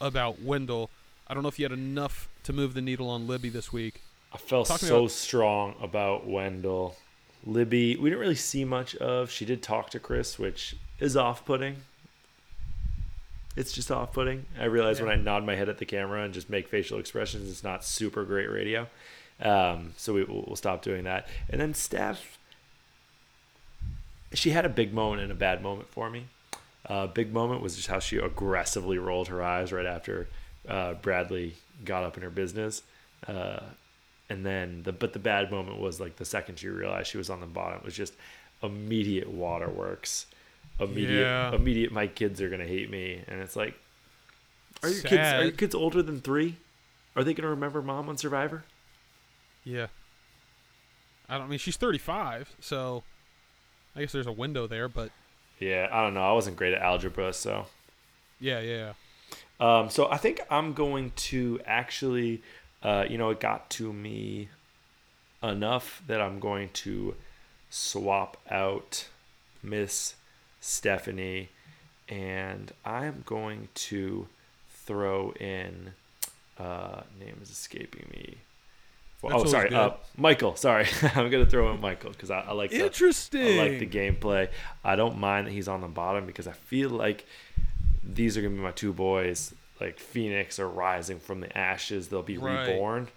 [0.00, 0.90] about Wendell.
[1.28, 4.02] I don't know if you had enough to move the needle on Libby this week.
[4.32, 6.96] I felt Talk to me so about- strong about Wendell.
[7.44, 9.30] Libby, we didn't really see much of.
[9.30, 11.76] She did talk to Chris, which is off putting.
[13.56, 14.46] It's just off putting.
[14.58, 17.50] I realize when I nod my head at the camera and just make facial expressions,
[17.50, 18.86] it's not super great radio.
[19.40, 21.28] Um, so we, we'll, we'll stop doing that.
[21.50, 22.38] And then Steph,
[24.32, 26.26] she had a big moment and a bad moment for me.
[26.86, 30.28] Uh, big moment was just how she aggressively rolled her eyes right after
[30.68, 32.82] uh, Bradley got up in her business.
[33.26, 33.60] Uh,
[34.28, 37.28] and then the but the bad moment was like the second she realized she was
[37.28, 38.14] on the bottom it was just
[38.62, 40.26] immediate waterworks.
[40.80, 41.54] Immediate Yeah.
[41.54, 43.22] immediate my kids are gonna hate me.
[43.28, 43.74] And it's like
[44.82, 46.56] Are your kids are your kids older than three?
[47.14, 48.64] Are they gonna remember mom on Survivor?
[49.64, 49.86] Yeah.
[51.28, 53.04] I don't I mean she's 35, so
[53.94, 55.10] I guess there's a window there, but
[55.60, 56.22] Yeah, I don't know.
[56.28, 57.66] I wasn't great at algebra, so
[58.40, 58.92] yeah, yeah.
[59.60, 62.42] Um, so I think I'm going to actually,
[62.82, 64.48] uh, you know, it got to me
[65.40, 67.14] enough that I'm going to
[67.70, 69.06] swap out
[69.62, 70.14] Miss
[70.62, 71.48] Stephanie,
[72.08, 74.28] and I'm going to
[74.70, 75.92] throw in.
[76.58, 78.36] Uh, name is escaping me.
[79.22, 80.56] That's oh, sorry, uh, Michael.
[80.56, 83.58] Sorry, I'm gonna throw in Michael because I, I like the, Interesting.
[83.60, 84.48] I like the gameplay.
[84.84, 87.26] I don't mind that he's on the bottom because I feel like
[88.02, 89.54] these are gonna be my two boys.
[89.80, 92.08] Like Phoenix are rising from the ashes.
[92.08, 92.68] They'll be Right.
[92.68, 93.08] reborn,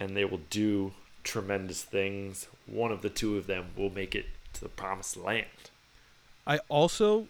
[0.00, 0.92] and they will do
[1.24, 2.48] tremendous things.
[2.66, 5.46] One of the two of them will make it to the promised land.
[6.46, 7.26] I also,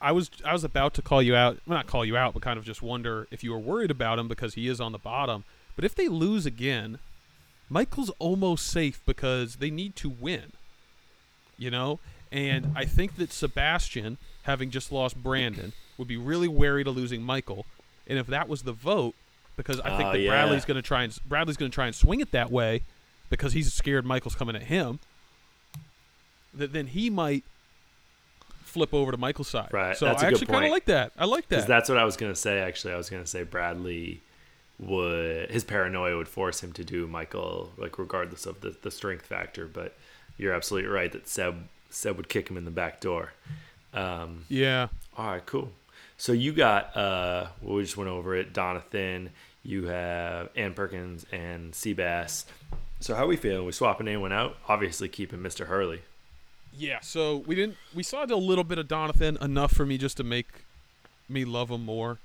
[0.00, 2.42] I was I was about to call you out, well, not call you out, but
[2.42, 4.98] kind of just wonder if you were worried about him because he is on the
[4.98, 5.44] bottom.
[5.74, 6.98] But if they lose again,
[7.68, 10.52] Michael's almost safe because they need to win.
[11.58, 12.00] You know,
[12.30, 17.22] and I think that Sebastian, having just lost Brendan, would be really wary to losing
[17.22, 17.64] Michael.
[18.06, 19.14] And if that was the vote,
[19.56, 20.30] because I think Oh, that yeah.
[20.30, 22.82] Bradley's going to try and Bradley's going to try and swing it that way,
[23.30, 24.98] because he's scared Michael's coming at him.
[26.52, 27.44] That then he might
[28.76, 29.68] flip over to Michael's side.
[29.72, 31.12] Right, So that's a I good actually kind of like that.
[31.18, 31.68] I like Because that.
[31.68, 32.60] that's what I was gonna say.
[32.60, 34.20] Actually, I was gonna say Bradley
[34.78, 39.26] would his paranoia would force him to do Michael, like regardless of the, the strength
[39.26, 39.66] factor.
[39.66, 39.96] But
[40.36, 43.32] you're absolutely right that Seb Seb would kick him in the back door.
[43.94, 44.88] Um, yeah.
[45.16, 45.72] all right, cool.
[46.18, 48.52] So you got uh, well, we just went over it.
[48.52, 49.30] Donathan,
[49.62, 52.44] you have Ann Perkins and Seabass.
[53.00, 53.64] So how we feeling?
[53.66, 54.56] We swapping anyone out?
[54.68, 55.66] Obviously, keeping Mr.
[55.66, 56.02] Hurley.
[56.78, 60.16] Yeah, so we didn't we saw a little bit of Donathan enough for me just
[60.18, 60.46] to make
[61.28, 62.18] me love him more.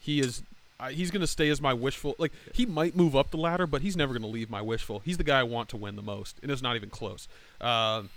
[0.00, 0.42] He is
[0.80, 3.66] uh, he's going to stay as my wishful like he might move up the ladder,
[3.66, 5.00] but he's never going to leave my wishful.
[5.04, 7.28] He's the guy I want to win the most, and it's not even close.
[7.60, 8.10] Um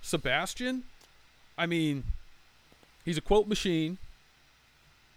[0.00, 0.84] Sebastian,
[1.56, 2.04] I mean,
[3.04, 3.98] he's a quote machine.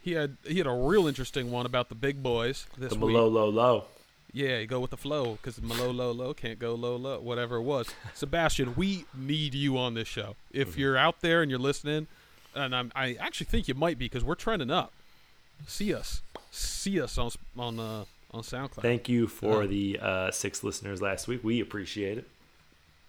[0.01, 3.13] He had he had a real interesting one about the big boys this The week.
[3.15, 3.85] low, low, low.
[4.33, 7.57] Yeah, you go with the flow because low, low, low can't go low, low, whatever
[7.57, 7.87] it was.
[8.13, 10.35] Sebastian, we need you on this show.
[10.51, 10.79] If Mm-hmm.
[10.79, 12.07] you're out there and you're listening,
[12.55, 14.93] and I'm, I actually think you might be because we're trending up.
[15.67, 18.81] See us, see us on on uh, on SoundCloud.
[18.81, 19.67] Thank you for Uh.
[19.67, 21.43] the uh, six listeners last week.
[21.43, 22.27] We appreciate it.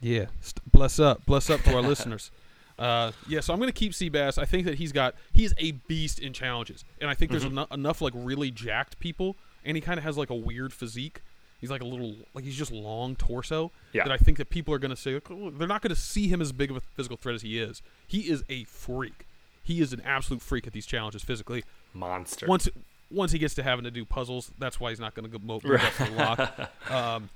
[0.00, 0.26] Yeah,
[0.72, 2.30] bless up, bless up to our listeners.
[2.78, 4.36] Uh, yeah, so I'm gonna keep Seabass.
[4.38, 7.58] I think that he's got he's a beast in challenges, and I think there's Mm-hmm.
[7.58, 11.22] eno- enough like really jacked people, and he kind of has like a weird physique.
[11.60, 13.70] He's like a little like he's just long torso.
[13.92, 14.04] Yeah.
[14.04, 16.52] That I think that people are gonna say "Oh, they're not gonna see him as
[16.52, 17.82] big of a physical threat as he is.
[18.06, 19.26] He is a freak.
[19.62, 21.62] He is an absolute freak at these challenges physically.
[21.94, 22.46] Monster.
[22.46, 22.68] Once
[23.12, 25.54] once he gets to having to do puzzles, that's why he's not going to go
[25.54, 26.70] up the lock.
[26.90, 27.30] Um,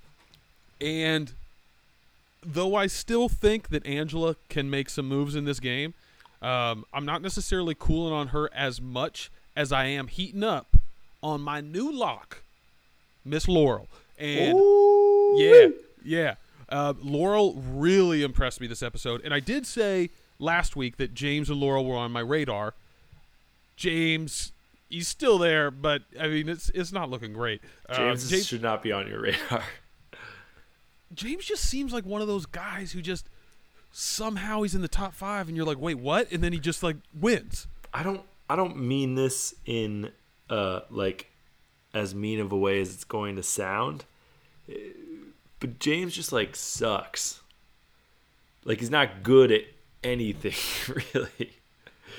[0.80, 1.32] and
[2.42, 5.94] though I still think that Angela can make some moves in this game,
[6.42, 10.75] um, I'm not necessarily cooling on her as much as I am heating up
[11.26, 12.42] on my new lock,
[13.24, 13.88] Miss Laurel.
[14.18, 14.58] And
[15.36, 15.68] yeah,
[16.04, 16.34] yeah.
[16.68, 21.50] Uh, Laurel really impressed me this episode, and I did say last week that James
[21.50, 22.74] and Laurel were on my radar.
[23.76, 24.52] James,
[24.88, 27.60] he's still there, but I mean, it's it's not looking great.
[27.88, 29.62] Uh, James, James, should not be on your radar.
[31.14, 33.28] James just seems like one of those guys who just
[33.92, 36.30] somehow he's in the top five, and you're like, wait, what?
[36.32, 37.66] And then he just like wins.
[37.92, 38.22] I don't.
[38.48, 40.10] I don't mean this in
[40.50, 41.30] uh like
[41.94, 44.04] as mean of a way as it's going to sound.
[44.68, 44.74] Uh,
[45.60, 47.40] But James just like sucks.
[48.64, 49.62] Like he's not good at
[50.02, 50.54] anything
[51.16, 51.52] really.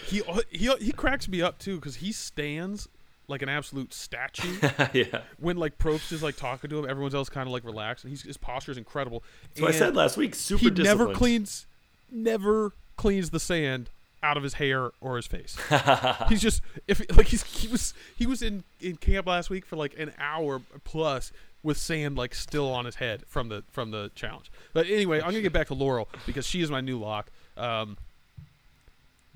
[0.07, 2.87] He he he cracks me up too because he stands
[3.27, 4.57] like an absolute statue.
[4.93, 5.21] yeah.
[5.37, 8.11] when like Probst is like talking to him, everyone else kind of like relaxed, and
[8.11, 9.23] he's, his posture is incredible.
[9.55, 11.67] So I said last week, super he never cleans,
[12.09, 13.89] never cleans the sand
[14.27, 15.55] out of his hair or his face.
[16.29, 19.75] he's just if like he's he was he was in in camp last week for
[19.75, 21.31] like an hour plus
[21.63, 24.51] with sand like still on his head from the from the challenge.
[24.73, 27.31] But anyway, I'm gonna get back to Laurel because she is my new lock.
[27.55, 27.97] Um,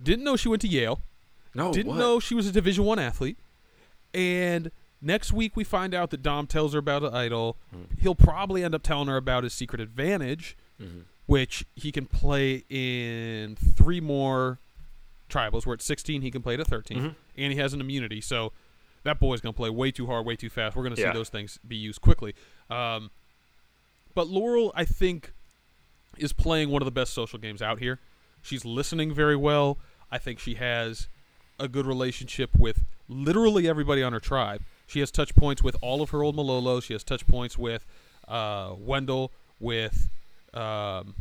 [0.01, 0.99] didn't know she went to Yale.
[1.55, 1.97] no, Didn't what?
[1.99, 3.37] know she was a Division One athlete.
[4.13, 4.71] And
[5.01, 7.57] next week we find out that Dom tells her about an idol.
[7.71, 7.83] Hmm.
[7.99, 11.01] He'll probably end up telling her about his secret advantage, Mm-hmm.
[11.27, 14.57] which he can play in three more
[15.31, 15.65] tribals.
[15.65, 17.15] Where at 16 he can play to 13, Mhm.
[17.37, 18.21] and he has an immunity.
[18.21, 18.51] So
[19.03, 20.75] that boy's gonna play way too hard, way too fast.
[20.75, 22.35] We're gonna see those things be used quickly.
[22.69, 23.09] Um,
[24.13, 25.33] but Laurel, I think,
[26.17, 27.99] is playing one of the best social games out here.
[28.41, 29.77] She's listening very well.
[30.11, 31.07] I think she has
[31.59, 34.61] a good relationship with literally everybody on her tribe.
[34.87, 36.83] She has touch points with all of her old Malolos.
[36.83, 37.85] She has touch points with
[38.27, 40.09] uh, Wendell, with
[40.53, 41.15] um,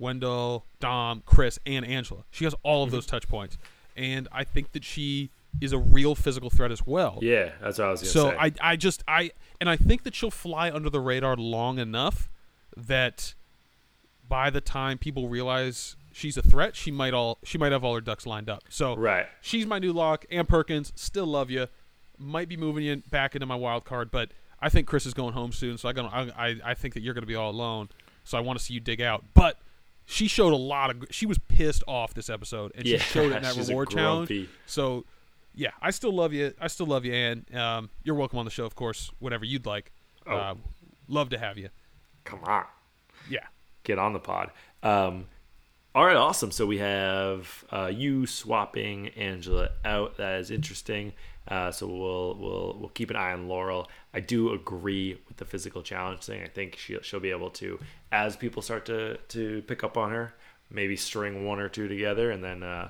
[0.00, 2.24] Wendell, Dom, Chris, and Angela.
[2.30, 2.96] She has all of mm-hmm.
[2.96, 3.58] those touch points,
[3.96, 5.30] and I think that she
[5.60, 7.18] is a real physical threat as well.
[7.20, 8.36] Yeah, that's what I was So say.
[8.38, 12.28] I, I just I and I think that she'll fly under the radar long enough
[12.76, 13.34] that
[14.28, 17.94] by the time people realize she's a threat, she might all she might have all
[17.94, 18.64] her ducks lined up.
[18.68, 19.26] So Right.
[19.40, 20.24] she's my new lock.
[20.30, 21.66] Ann Perkins, still love you.
[22.16, 24.30] Might be moving you back into my wild card, but
[24.60, 27.02] I think Chris is going home soon, so I gonna I I, I think that
[27.02, 27.88] you're gonna be all alone.
[28.24, 29.24] So I want to see you dig out.
[29.34, 29.58] But
[30.06, 31.04] she showed a lot of.
[31.10, 34.48] She was pissed off this episode, and Yeah, she showed it in that reward challenge.
[34.66, 35.04] So
[35.54, 36.52] yeah, I still love you.
[36.60, 37.44] I still love you, Ann.
[37.54, 39.92] Um, you're welcome on the show, of course, whenever you'd like.
[40.26, 40.36] Oh.
[40.36, 40.54] Uh,
[41.08, 41.68] love to have you.
[42.24, 42.64] Come on.
[43.28, 43.46] Yeah.
[43.84, 44.50] get on the pod.
[44.82, 45.26] Um,
[45.94, 46.52] all right, awesome.
[46.52, 50.16] So we have uh, you swapping Angela out.
[50.18, 51.12] That is interesting.
[51.50, 53.88] Uh, so we'll we'll we'll keep an eye on Laurel.
[54.14, 56.42] I do agree with the physical challenge thing.
[56.42, 57.78] I think she she'll be able to,
[58.12, 60.32] as people start to to pick up on her,
[60.70, 62.88] maybe string one or two together, and then uh,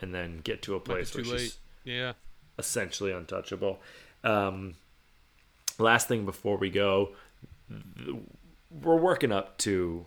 [0.00, 1.40] and then get to a place where late.
[1.40, 2.14] she's Yeah.
[2.58, 3.78] essentially untouchable.
[4.24, 4.74] Um,
[5.78, 7.10] last thing before we go,
[7.68, 8.16] th-
[8.70, 10.06] we're working up to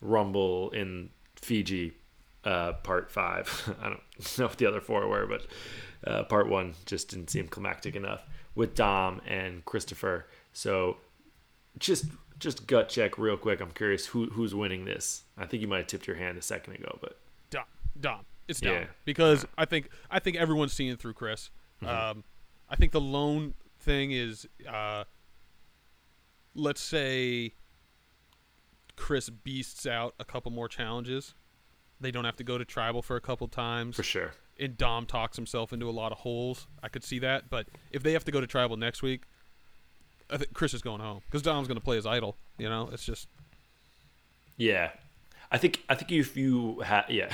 [0.00, 1.92] Rumble in Fiji,
[2.44, 3.74] uh, part five.
[3.82, 5.46] I don't know what the other four were, but
[6.06, 8.22] uh, part one just didn't seem climactic enough
[8.54, 10.26] with Dom and Christopher.
[10.52, 10.96] So
[11.78, 12.06] just
[12.38, 13.60] just gut check real quick.
[13.60, 15.22] I'm curious who who's winning this.
[15.36, 17.18] I think you might have tipped your hand a second ago, but
[17.50, 17.64] Dom.
[18.00, 18.20] Dom.
[18.48, 18.84] It's Dom Yeah.
[19.04, 21.50] because I think I think everyone's seeing through Chris.
[21.82, 21.94] Mm-hmm.
[22.18, 22.24] Um,
[22.68, 25.04] I think the loan thing is, uh,
[26.54, 27.54] let's say,
[28.96, 31.34] Chris beasts out a couple more challenges.
[32.00, 34.32] They don't have to go to tribal for a couple times, for sure.
[34.58, 36.66] and Dom talks himself into a lot of holes.
[36.82, 39.22] I could see that, but if they have to go to tribal next week,
[40.30, 42.36] I think Chris is going home because Dom's going to play his idol.
[42.58, 43.28] You know, it's just
[44.56, 44.90] Yeah,
[45.50, 47.32] I think I think if you had yeah,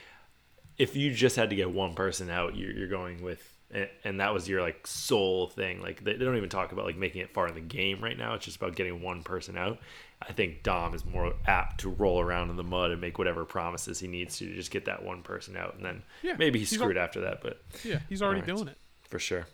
[0.78, 4.20] if you just had to get one person out, you're, you're going with and, and
[4.20, 5.80] that was your like sole thing.
[5.80, 8.18] Like they, they don't even talk about like making it far in the game right
[8.18, 8.34] now.
[8.34, 9.78] It's just about getting one person out.
[10.22, 13.44] I think Dom is more apt to roll around in the mud and make whatever
[13.44, 16.58] promises he needs to to just get that one person out, and then Yeah, maybe
[16.58, 17.40] he's he's screwed al- after that.
[17.42, 18.56] But yeah, he's already right.
[18.56, 18.76] doing it.
[19.08, 19.46] for sure.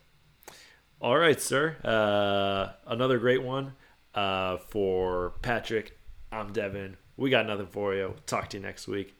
[1.01, 1.77] All right, sir.
[1.85, 3.75] Uh, another great one
[4.15, 5.99] uh, for Patrick.
[6.33, 6.97] I'm Devin.
[7.17, 8.15] We got nothing for you.
[8.27, 9.15] Talk to you next week.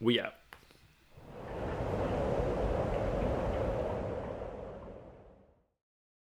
[0.00, 0.34] We out.